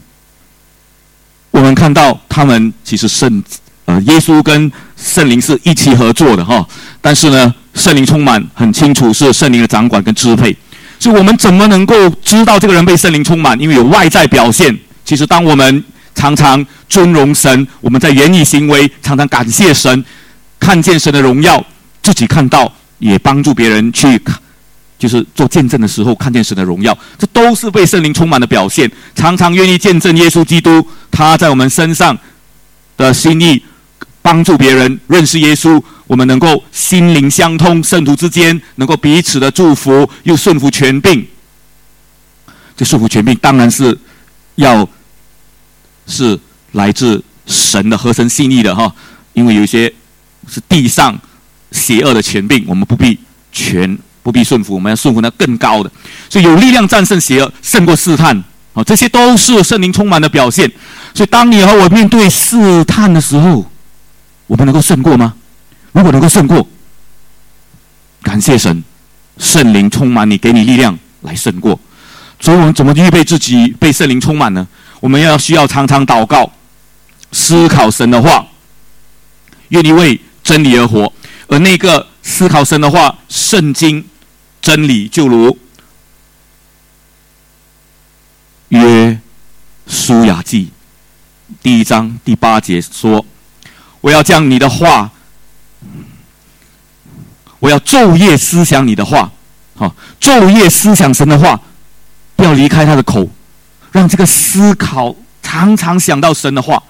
[1.50, 3.42] 我们看到他们其实圣
[3.84, 6.66] 呃，耶稣跟圣灵是一起合作的哈。
[7.02, 10.56] 但是呢，圣灵充满很清楚是圣灵的掌管跟支配。
[10.98, 13.60] 所以我们怎么能够知道这个人被圣灵充满？
[13.60, 14.74] 因为有外在表现。
[15.04, 15.84] 其实当我们
[16.14, 20.02] 常常尊荣神，我们在言语行为常常感谢神，
[20.64, 21.62] 看见神的荣耀，
[22.02, 24.34] 自己看到也帮助别人去看。
[24.98, 28.90] 就是做见证的时候，看见神的荣耀，这都是被圣灵充满的表现。
[29.14, 32.16] 常常愿意见证耶稣基督，他在我们身上
[32.96, 33.62] 的心意，
[34.22, 35.82] 帮助别人认识耶稣。
[36.06, 41.26] 我们能够心灵相通，圣徒之间能够彼此的祝福，又顺服权柄。
[42.74, 43.98] 这顺服权柄当然是
[44.54, 44.88] 要
[46.06, 46.38] 是
[46.72, 48.90] 来自神的合神心意的哈，
[49.34, 49.92] 因为有一些
[50.48, 51.18] 是地上
[51.70, 53.18] 邪恶的权柄，我们不必
[53.52, 53.98] 全。
[54.22, 55.92] 不必顺服，我们要顺服那更高的，
[56.30, 58.34] 所以有力量战胜邪恶，胜过试探。
[58.72, 60.66] 啊，这些都是圣灵充满的表现。
[61.12, 63.70] 所以，当你和我面对试探的时候，
[64.46, 65.34] 我们能够胜过吗？
[65.92, 66.66] 如果能够胜过，
[68.22, 68.82] 感谢神，
[69.36, 71.78] 圣灵充满你，给你力量来胜过。
[72.40, 74.66] 所以我们怎么预备自己被圣灵充满呢？
[75.00, 76.50] 我们要需要常常祷告，
[77.30, 78.46] 思考神的话，
[79.68, 81.12] 愿意为真理而活。
[81.48, 84.04] 而那个思考神的话，圣经。
[84.62, 85.58] 真理就如
[88.70, 89.20] 约
[89.86, 90.70] 书亚记
[91.62, 93.26] 第一章第八节说
[94.00, 95.10] ：“我要将你的话，
[97.58, 99.30] 我要昼夜思想你的话，
[99.74, 101.60] 好，昼夜思想神的话，
[102.34, 103.28] 不要离开他的口，
[103.92, 106.82] 让这个思考常常想到神的话，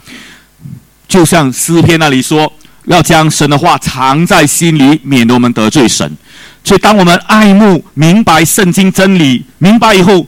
[1.09, 2.53] 就像诗篇那里说，
[2.87, 6.17] 要将神的话藏在心里，免得我们得罪神。”
[6.65, 10.27] 所以，当我们爱慕、明白圣经真理，明白以后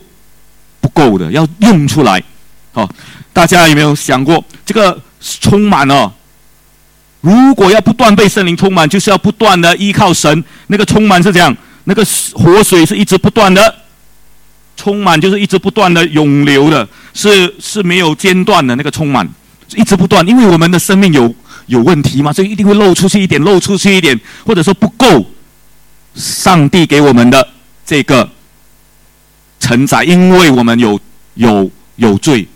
[0.79, 2.21] 不够的，要用出来。
[2.73, 2.87] 好，
[3.33, 6.13] 大家有没有想过，这个充满了？
[7.21, 10.43] 如果要不断被圣灵充满，就是要不断的依靠神。
[10.67, 13.73] 那个充满是这样，那个活水是一直不断的
[14.75, 19.27] 充满，就是一直不断的涌流的，是是没有间断的那个充满，
[19.75, 20.25] 一直不断。
[20.27, 21.33] 因为我们的生命有
[21.67, 25.25] 有问题吗，所以一定会漏出去一点，漏出去一点，或者说不够。
[26.15, 27.47] 上帝给我们的
[27.85, 28.27] 这个
[29.59, 30.99] 承载，因为我们有
[31.35, 32.47] 有有罪，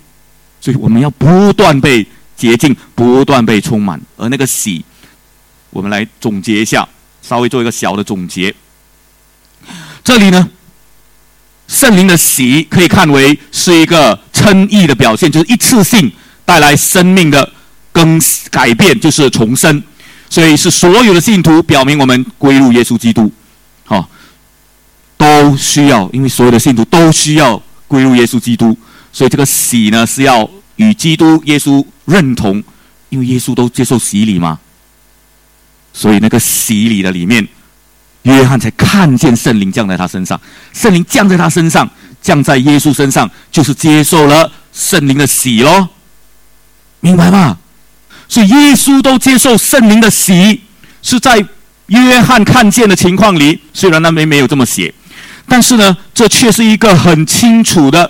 [0.60, 2.04] 所以我们要不断被
[2.36, 4.02] 洁净，不断被充满。
[4.18, 4.84] 而那个喜，
[5.70, 6.90] 我们来总结一下，
[7.22, 8.52] 稍微做一个小的总结。
[10.04, 10.50] 这里呢，
[11.68, 16.12] 圣灵的喜可以看为是一个称义的表现，就是一次性
[16.46, 17.48] 带来生命的
[17.92, 18.20] 更
[18.50, 19.82] 改变，就是重生。
[20.30, 23.30] 所以是所有的信徒表明我们归入耶稣基督，
[23.84, 24.10] 好，
[25.18, 28.78] 都需要，因为所有的信徒都需要归入耶稣基督。
[29.12, 32.64] 所以这个洗呢是要与基督耶稣认同，
[33.10, 34.58] 因为耶稣都接受洗礼嘛。
[35.94, 37.46] 所以那个洗礼的里面，
[38.22, 40.40] 约翰才看见圣灵降在他身上。
[40.72, 41.90] 圣灵降在他身上，
[42.22, 45.90] 降在耶稣身上，就是接受了圣灵的洗喽，
[47.02, 47.58] 明白吗？
[48.32, 50.62] 所以耶稣都接受圣灵的洗，
[51.04, 51.46] 是在
[51.88, 53.60] 约翰看见的情况里。
[53.74, 54.94] 虽然那边没有这么写，
[55.50, 58.10] 但是呢，这却是一个很清楚的、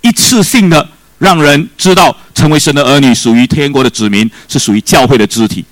[0.00, 5.64] 一次性的，让人知道成为神的儿女，属于天国的子民，是属于教会的肢体。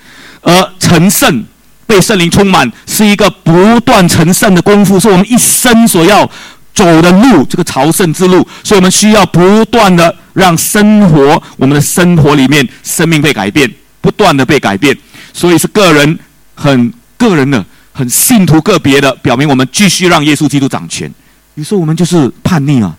[0.42, 1.44] 而成圣、
[1.88, 6.30] 被圣灵充满，是一个不断成圣的功夫，是我们一生所要
[6.76, 8.46] 走的路，这个朝圣之路。
[8.62, 10.14] 所以我们需要不断的。
[10.36, 13.72] 让生活，我们的生活里面，生命被改变，
[14.02, 14.94] 不断的被改变，
[15.32, 16.18] 所以是个人
[16.54, 17.64] 很个人的，
[17.94, 21.10] 很信徒个别的，表明我们继续让耶稣基督掌权。
[21.54, 22.94] 有时候我们就是叛逆啊，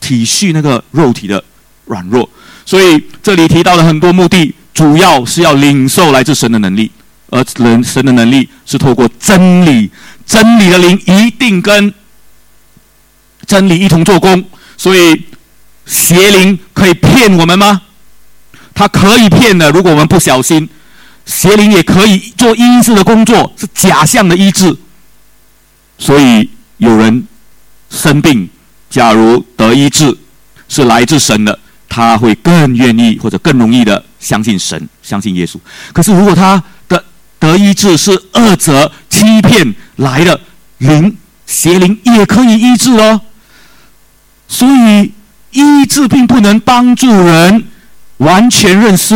[0.00, 1.42] 体恤那个肉体的
[1.86, 2.30] 软弱，
[2.64, 6.88] 所以这里提到的很多目的，主要是要领受来自神的能力，
[7.30, 9.90] 而人神的能力是透过真理，
[10.24, 11.92] 真理的灵一定跟
[13.46, 14.44] 真理一同做工，
[14.76, 15.24] 所以。
[15.84, 17.82] 邪灵可以骗我们吗？
[18.72, 19.68] 他可以骗的。
[19.72, 20.68] 如果我们不小心，
[21.26, 24.76] 邪灵也可以做医治的工作，是假象的医治。
[25.98, 27.26] 所以有人
[27.90, 28.48] 生病，
[28.88, 30.16] 假如得医治
[30.68, 35.56] 是来自神的，他会更愿意或者更容易的相信神，相信耶稣。
[35.92, 37.04] 可是如果他的
[37.40, 40.40] 得医治是恶者欺骗来的
[40.78, 43.20] 灵，邪灵也可以医治哦。
[44.52, 45.10] 所以。
[45.54, 47.62] 医治并不能帮助人
[48.16, 49.14] 完全认识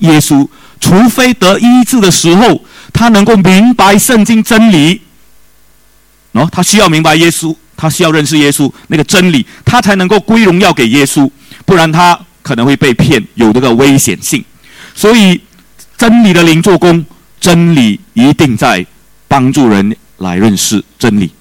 [0.00, 0.46] 耶稣，
[0.78, 2.62] 除非得医治的时候，
[2.92, 5.00] 他能够明白圣经真理。
[6.32, 11.30] 哦，他需要明白耶稣，他需要认识耶稣那个真理，他才能够归荣耀给耶稣，
[11.64, 14.44] 不然他可能会被骗，有这个危险性。
[14.94, 15.40] 所以，
[15.96, 17.02] 真理的灵做工，
[17.40, 18.84] 真理一定在
[19.26, 21.32] 帮助人来认识真理。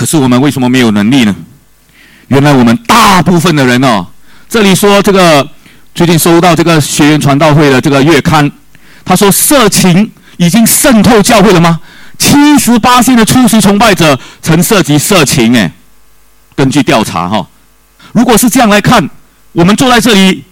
[0.00, 1.36] 可是我们为什么没有能力呢？
[2.28, 4.06] 原来我们大部分的人哦，
[4.48, 5.46] 这里说这个
[5.94, 8.50] 最近收到这个学员传道会的这个月刊，
[9.04, 11.78] 他说色情已经渗透教会了吗？
[12.16, 15.70] 七十八线的初级崇拜者曾涉及色情，哎，
[16.56, 17.46] 根据调查哈，
[18.12, 19.06] 如果是这样来看，
[19.52, 20.42] 我们坐在这里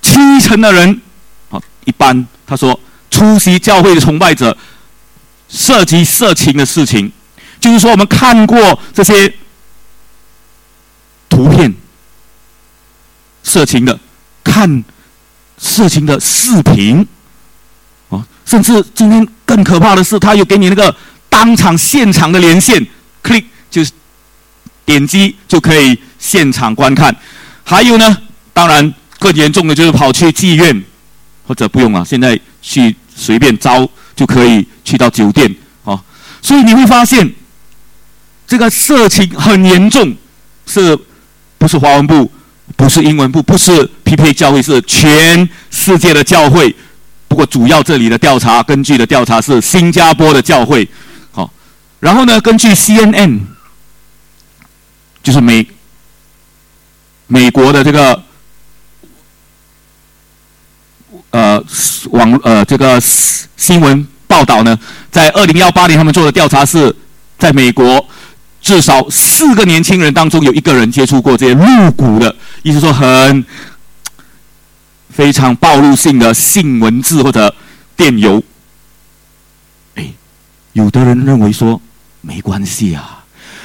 [0.00, 1.02] 七成的人，
[1.50, 4.56] 好一般，他说出席教会的崇拜者
[5.50, 7.12] 涉及色情的事情，
[7.60, 9.32] 就是说我们看过这些。
[11.28, 11.72] 图片，
[13.44, 13.98] 色情的，
[14.42, 14.84] 看
[15.56, 17.06] 色情的视频，
[18.10, 20.94] 啊，甚至今天更可怕的是，他有给你那个
[21.28, 22.84] 当场现场的连线
[23.22, 23.92] ，click 就是
[24.84, 27.14] 点击就可以现场观看。
[27.62, 28.18] 还有呢，
[28.52, 30.84] 当然更严重的就是跑去妓院，
[31.46, 35.54] 或者不用了，现在去随便招就可以去到酒店，
[35.84, 36.02] 啊，
[36.42, 37.32] 所以你会发现
[38.50, 40.12] 这个色情很严重，
[40.66, 40.98] 是。
[41.56, 42.32] 不是华文部，
[42.74, 46.74] 不是英文部，不是匹配教会，是全世界的教会。
[47.28, 50.88] 不过主要这里的调查，根据的调查是新加坡的教会。
[51.32, 51.52] 好，
[51.98, 53.40] 然后呢，根据 CNN，
[55.22, 55.66] 就是美
[57.26, 58.22] 美国的这个
[61.28, 61.62] 呃
[62.12, 64.78] 网呃这个新闻报道呢，
[65.10, 66.96] 在二零幺八年他们做的调查是
[67.38, 68.08] 在美国。
[68.70, 73.44] 至少四个年轻人当中有一个人接触过这些露骨的，意思说很
[75.12, 77.52] 非常暴露性的性文字或者
[77.96, 78.40] 电邮。
[79.96, 80.12] 哎，
[80.72, 81.82] 有的人认为说
[82.20, 83.24] 没关系啊，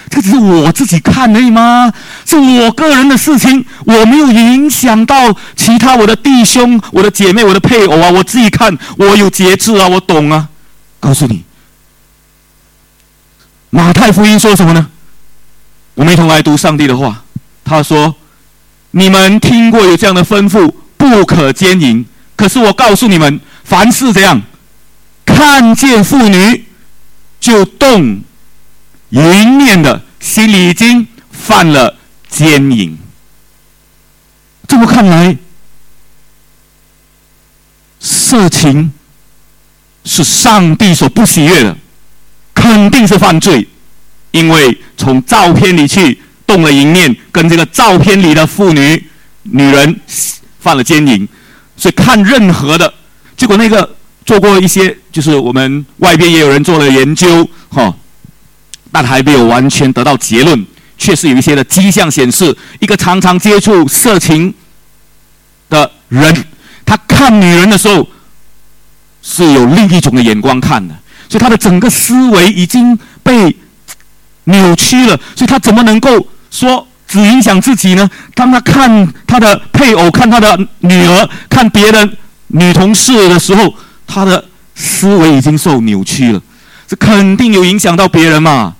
[0.09, 1.93] 这只是我自己看而已吗？
[2.25, 10.49] 是我个人的事情，我没有影响到其他我的弟兄、我的姐妹、我的配偶啊，我自己看，我有节制啊，我懂啊。
[10.99, 11.43] 告诉你。
[13.69, 14.89] 马太福音说什么呢？
[15.95, 17.23] 我们一同来读上帝的话。
[17.63, 18.15] 他说
[18.91, 22.05] ：“你们听过有这样的吩咐，不可奸淫。
[22.35, 24.39] 可是我告诉你们，凡是这样
[25.25, 26.65] 看见妇女
[27.39, 28.21] 就动
[29.09, 31.97] 淫念的，心里已经犯了
[32.29, 32.95] 奸淫。
[34.67, 35.35] 这么看来，
[37.99, 38.91] 色情
[40.03, 41.75] 是上帝所不喜悦的。”
[42.53, 43.67] 肯定是犯罪，
[44.31, 49.03] 因为从照片里去动了淫念，跟这个照片里的妇女、
[49.43, 49.99] 女人
[50.59, 51.27] 犯了奸淫，
[51.75, 52.93] 所以看任何的，
[53.35, 57.93] 结果那个做过一些，就是我们外边也有人做了研究，哈，
[58.91, 60.65] 但还没有完全得到结论，
[60.97, 64.53] 确实有一些的迹象显示，一个常常接触色情
[65.69, 66.45] 的人，
[66.85, 68.07] 他看女人的时候
[69.21, 70.95] 是有另一种的眼光看的，
[71.27, 73.55] 所以他的整个思维已经被
[74.45, 76.87] 扭曲了，所以他怎么能够说？
[77.07, 78.09] 只影响自己呢？
[78.33, 82.09] 当他看他的配偶、看他的女儿、看别的
[82.47, 83.71] 女同事的时候，
[84.07, 84.43] 他的
[84.73, 86.41] 思维已经受扭曲了。
[86.87, 88.73] 这肯定有影响到别人嘛？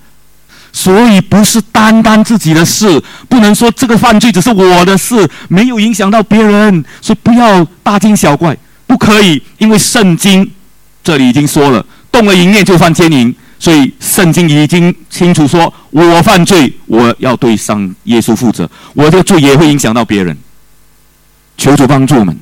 [0.72, 6.84] 所以不是单单自己的事，不能说这个犯罪只是我的事，没有影响到别人。
[7.00, 8.54] 所以不要大惊小怪，
[8.88, 10.50] 不可以，因为圣经
[11.04, 13.32] 这里已经说了，动了淫念就犯奸淫。
[13.58, 20.36] 所以圣经已经清楚说，我犯罪，我要对上耶稣负责，我的罪也会影响到别人。
[21.56, 22.38] 求主帮助我们。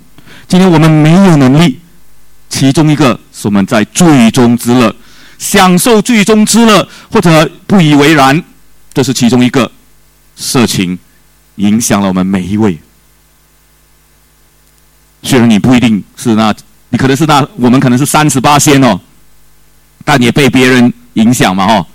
[0.48, 1.78] 今天我们没有能力，
[2.50, 4.94] 其中一个是我们在罪中之乐，
[5.38, 8.42] 享受罪中之乐，或者不以为然，
[8.92, 9.70] 这是其中一个。
[10.36, 10.98] 色情
[11.54, 12.76] 影响了我们每一位。
[15.22, 16.52] 虽然你不一定是那，
[16.88, 19.00] 你可能是那，我们可能是三十八仙哦，
[20.04, 20.92] 但也被别人。
[21.14, 21.86] 影响嘛，哦，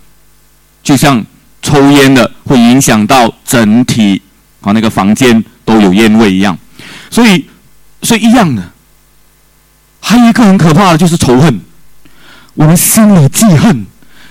[0.83, 1.23] 就像
[1.61, 4.21] 抽烟的会影响到整体
[4.61, 6.57] 啊，那个房间都有烟味一样，
[7.09, 7.45] 所以，
[8.01, 8.63] 所以一样的。
[10.01, 11.59] 还有一个很可怕的就是仇恨，
[12.55, 13.85] 我们心里记恨，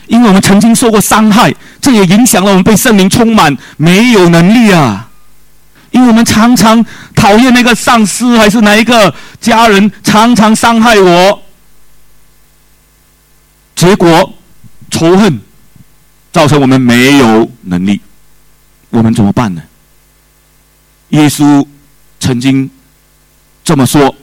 [0.06, 5.08] 因为我们曾经受过伤害，这也影响了我们被圣灵充满，没有能力啊，
[5.90, 6.84] 因为我们常常
[7.14, 11.42] 讨厌那个上司还是哪一个家人，常常伤害我，
[13.76, 14.34] 结果。
[14.90, 15.40] 仇恨
[16.32, 18.00] 造成我们没有能力，
[18.90, 19.62] 我们怎么办呢？
[21.10, 21.66] 耶稣
[22.20, 22.68] 曾经
[23.64, 24.14] 这么说：“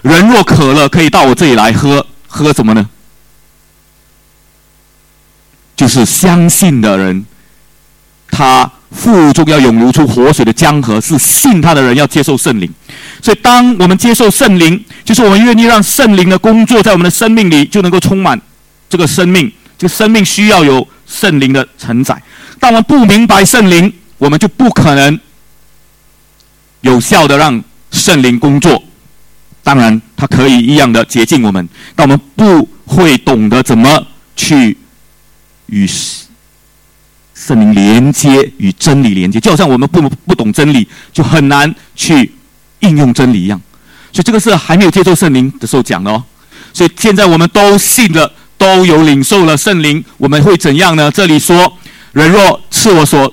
[0.00, 2.06] 人若渴了，可以到我这里来喝。
[2.26, 2.88] 喝什么呢？
[5.76, 7.26] 就是相信的人，
[8.30, 10.98] 他腹中要涌流出活水的江河。
[10.98, 12.72] 是信他的人要接受圣灵。
[13.20, 18.40] 所以，当我们接受圣灵，就是我们愿意让圣灵的工作在我们的生命里，就能够充满
[18.88, 22.22] 这个生命。”就生命需要有圣灵的承载，
[22.58, 25.18] 当我们不明白圣灵，我们就不可能
[26.82, 28.82] 有效的让圣灵工作。
[29.62, 31.66] 当然，它可以一样的接近我们，
[31.96, 34.06] 但我们不会懂得怎么
[34.36, 34.76] 去
[35.64, 35.88] 与
[37.34, 39.40] 圣灵连接，与真理连接。
[39.40, 42.30] 就好像我们不不懂真理，就很难去
[42.80, 43.58] 应用真理一样。
[44.12, 46.22] 所以，这个是还没有接受圣灵的时候讲的哦。
[46.74, 48.30] 所以，现在我们都信了。
[48.60, 51.10] 都有领受了圣灵，我们会怎样呢？
[51.10, 51.78] 这里说，
[52.12, 53.32] 人若赐我所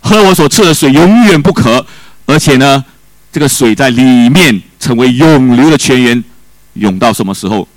[0.00, 1.86] 喝我所赐的水，永远不渴，
[2.24, 2.82] 而且呢，
[3.30, 6.24] 这个水在里面成为永流的泉源，
[6.72, 7.68] 涌到什么时候？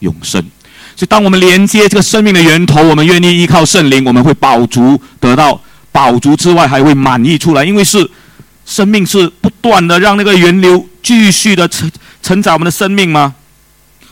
[0.00, 0.38] 永生。
[0.94, 5.58] 所以，当我们连接这个生命的源头，我们愿意依靠圣灵，我们会饱足，得到
[5.90, 8.06] 饱足之外，还会满溢出来，因为是
[8.66, 11.90] 生命是不断的让那个源流继续的承
[12.22, 13.34] 承载我们的生命吗？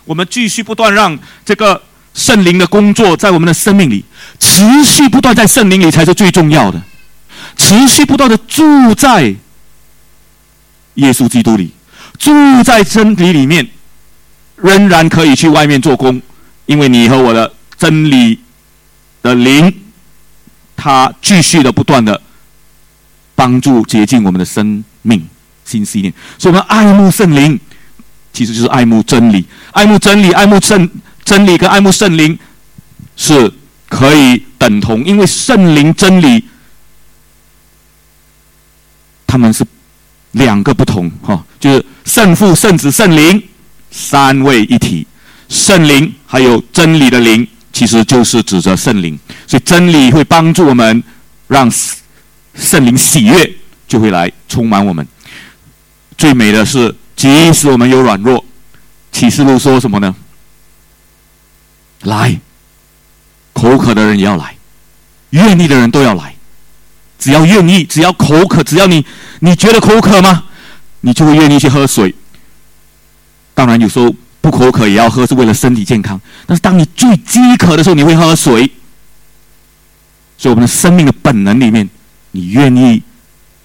[0.04, 1.82] 我们继续不断让这个
[2.12, 4.04] 圣灵的工作在我们的生命里
[4.38, 6.82] 持续不断，在圣灵里才是最重要的。
[7.56, 9.34] 持续不断的住在
[10.94, 11.72] 耶稣基督里，
[12.18, 12.32] 住
[12.62, 13.68] 在真理里面，
[14.56, 16.20] 仍然可以去外面做工，
[16.66, 18.40] 因为你和我的真理
[19.22, 19.72] 的灵，
[20.76, 22.20] 它继续的不断的
[23.34, 25.26] 帮助洁净我们的生命、
[25.64, 27.58] 心、思念，所以我们爱慕圣灵。
[28.34, 30.90] 其实就是爱慕真理，爱慕真理，爱慕圣
[31.24, 32.36] 真理跟爱慕圣灵
[33.16, 33.50] 是
[33.88, 36.44] 可以等同，因为圣灵真理
[39.24, 39.64] 他们是
[40.32, 43.40] 两个不同哈，就是圣父、圣子、圣灵
[43.92, 45.06] 三位一体，
[45.48, 49.16] 圣灵还有真理的灵，其实就是指着圣灵，
[49.46, 51.00] 所以真理会帮助我们，
[51.46, 51.70] 让
[52.56, 53.54] 圣灵喜悦，
[53.86, 55.06] 就会来充满我们。
[56.18, 56.92] 最美的是。
[57.16, 58.44] 即使我们有软弱，
[59.12, 60.14] 启示录说什么呢？
[62.02, 62.38] 来，
[63.52, 64.56] 口渴的人也要来，
[65.30, 66.34] 愿意的人都要来。
[67.18, 69.06] 只要愿意，只要口渴，只要你
[69.38, 70.44] 你觉得口渴吗？
[71.00, 72.14] 你就会愿意去喝水。
[73.54, 76.20] 当然，有时候不口渴也要喝，是为了身体健康。
[76.44, 78.70] 但是，当你最饥渴的时候，你会喝水。
[80.36, 81.88] 所以，我们的生命的本能里面，
[82.32, 83.02] 你愿意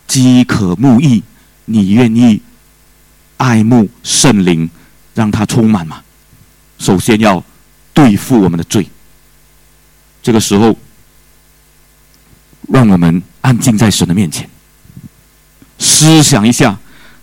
[0.08, 1.24] 饥渴慕义，
[1.66, 2.42] 你愿意。
[3.40, 4.70] 爱慕圣灵，
[5.16, 6.02] 让它充满嘛。
[6.78, 7.42] 首先要
[7.94, 8.88] 对付我们的罪。
[10.22, 10.78] 这个时候，
[12.68, 14.50] 让我们安静在神的面前，
[15.78, 16.78] 思想一下，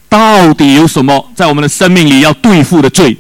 [0.09, 3.19] 到底有什么在我们的生命里要对付的罪？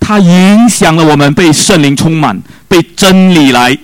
[0.00, 3.78] 它影响了我们被圣灵充满、被真理来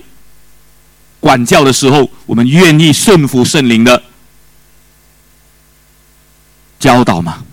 [1.21, 4.03] 管教的时候，我们愿意顺服圣灵的
[6.77, 7.45] 教导吗？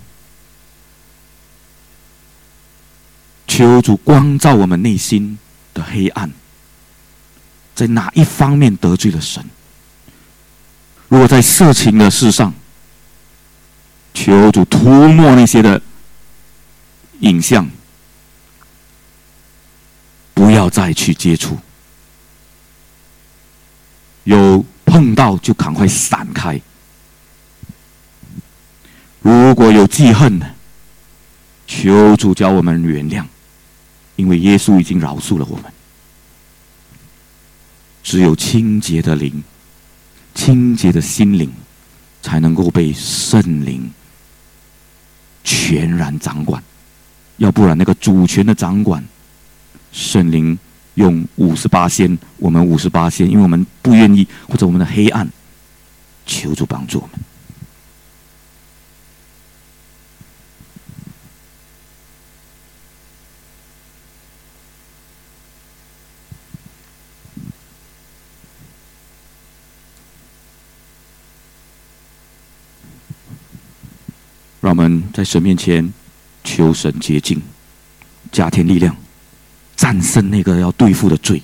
[3.47, 5.39] 求主光照我们内心
[5.73, 6.31] 的黑暗，
[7.75, 9.45] 在哪一方面得罪了神？
[11.09, 12.53] 如果在色情的事上，
[14.13, 15.81] 求主涂抹那些的
[17.21, 17.69] 影像，
[20.35, 21.57] 不要再去接触。
[24.25, 26.61] 有碰到就赶快闪开。
[29.21, 30.55] 如果有记恨的，
[31.69, 33.25] 求主教我们原谅，
[34.17, 35.65] 因为耶稣已经饶恕了我们。
[38.03, 39.45] 只有清洁的灵。
[40.35, 41.51] 清洁的心灵，
[42.23, 43.91] 才能够被圣灵
[45.43, 46.63] 全然掌管。
[47.39, 49.03] 要不然，那个主权的掌管，
[49.93, 50.59] 圣灵
[50.93, 55.27] 用五十八仙，我们五十八仙，因为我们不愿意，或者我们的黑暗，
[56.27, 57.19] 求助帮助我们。
[74.63, 75.91] 让我们在神面前
[76.45, 77.41] 求神洁净，
[78.31, 78.95] 加添力量，
[79.75, 81.41] 战胜那个要对付的罪。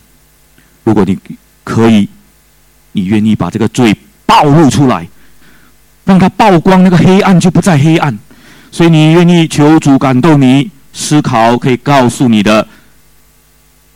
[0.85, 1.18] 如果你
[1.64, 2.07] 可以，
[2.93, 3.97] 你愿意把这个罪
[4.27, 5.09] 暴露出来，
[6.05, 8.18] 让它曝光，那个黑暗就不再黑暗。
[8.70, 12.68] 所以你愿意求主感动你思考，可以告诉你的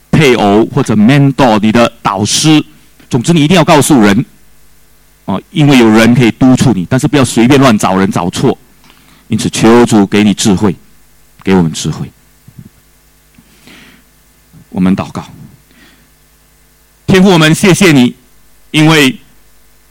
[0.09, 2.65] 配偶或者 mentor 你的导师。
[3.11, 4.25] 总之，你一定要告诉人
[5.25, 8.57] 哦，因为有人可以督促你，但是不要随便乱找人找错。
[9.29, 10.75] 因此，求主给你智慧，
[11.43, 12.09] 给我们智慧。
[14.69, 15.25] 我们祷告，
[17.05, 18.15] 天父，我们谢谢你，
[18.71, 19.19] 因为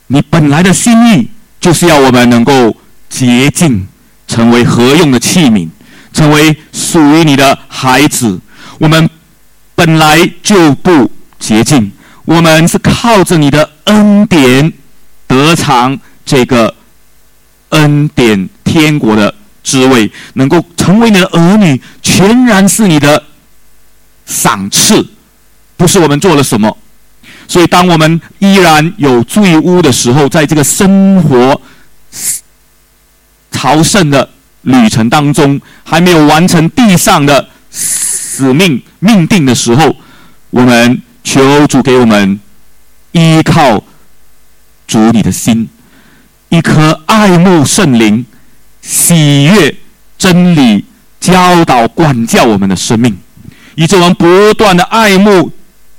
[0.06, 1.28] 你本来的心意
[1.60, 2.74] 就是要我们能够
[3.08, 3.86] 洁净，
[4.26, 5.68] 成为合用的器皿，
[6.12, 8.40] 成为属于你的孩子。
[8.78, 9.10] 我们
[9.74, 11.92] 本来就不洁净，
[12.24, 14.72] 我们是靠着你的恩典
[15.26, 16.74] 得偿这个
[17.70, 18.48] 恩典。
[18.66, 19.32] 天国的
[19.64, 23.24] 滋味，能够成为你的儿女，全然是你的
[24.26, 25.06] 赏赐，
[25.76, 26.76] 不是我们做了什么。
[27.48, 31.60] 所以，当我们依然有罪污的时候，在这个生活
[33.52, 34.28] 朝圣的
[34.62, 39.96] 旅程当中，还没有完成地上的使命命定的时候，
[40.50, 42.38] 我们求主给我们
[43.12, 43.82] 依靠
[44.88, 45.68] 主你的心，
[46.48, 48.26] 一颗爱慕圣灵。
[48.86, 49.74] 喜悦
[50.16, 50.84] 真理
[51.18, 53.18] 教导管教我们的生命，
[53.74, 55.50] 以致我们不断的爱慕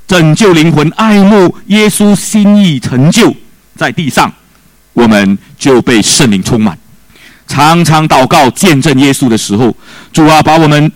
[0.08, 3.36] 拯救灵魂，爱慕耶稣心意成就
[3.76, 4.32] 在地上，
[4.94, 6.78] 我们就被圣灵充满。
[7.46, 9.76] 常常祷告见证耶稣的时候，
[10.14, 10.90] 主啊，把我们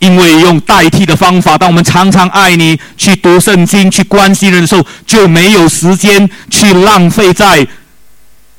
[0.00, 7.66] 因为用代替的方法，当我们常常爱你去读圣经、去关心人的时候，就没有时间去浪费在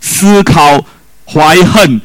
[0.02, 0.84] 思考、
[1.26, 2.02] 怀恨。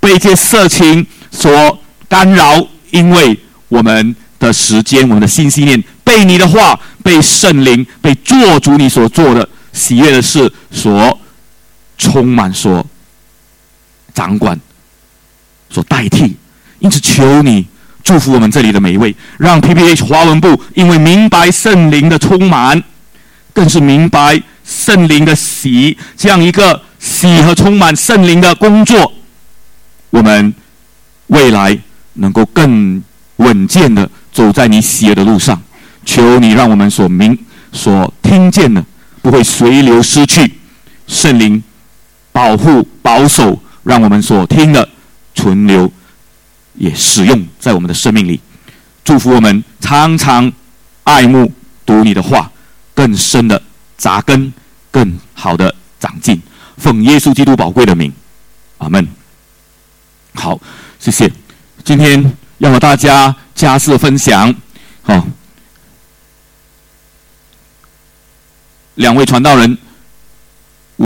[0.00, 1.78] 被这些色情所
[2.08, 3.38] 干扰，因为
[3.68, 11.18] 我们的时间、我们的心信念被你的话、被圣灵、被做主你所做的喜悦的事所
[11.98, 12.84] 充满、所
[14.14, 14.58] 掌管、
[15.68, 16.36] 所代替。
[16.78, 17.66] 因此，求你
[18.04, 22.82] 祝福我们这里的每一位，让 PPH 华文部因为明白圣灵的充满，
[23.52, 29.12] 更是明白圣灵的喜，这样一个喜和充满圣灵的工作。
[30.10, 30.54] 我们
[31.28, 31.78] 未来
[32.14, 33.02] 能够更
[33.36, 35.60] 稳健的走在你喜悦的路上，
[36.04, 37.38] 求你让我们所明
[37.72, 38.84] 所听见的
[39.22, 40.54] 不会随流失去，
[41.06, 41.62] 圣灵
[42.32, 44.88] 保护保守，让我们所听的
[45.34, 45.92] 存留
[46.74, 48.40] 也使用在我们的生命里，
[49.04, 50.50] 祝福我们常常
[51.04, 51.52] 爱慕
[51.84, 52.50] 读你的话，
[52.94, 53.62] 更深的
[53.96, 54.52] 扎根，
[54.90, 56.40] 更好的长进，
[56.76, 58.12] 奉耶稣基督宝贵的名，
[58.78, 59.17] 阿门。
[60.38, 60.58] 好，
[61.00, 61.30] 谢谢。
[61.84, 64.54] 今天要和大家加事分享，
[65.02, 65.26] 好，
[68.94, 69.76] 两位传道人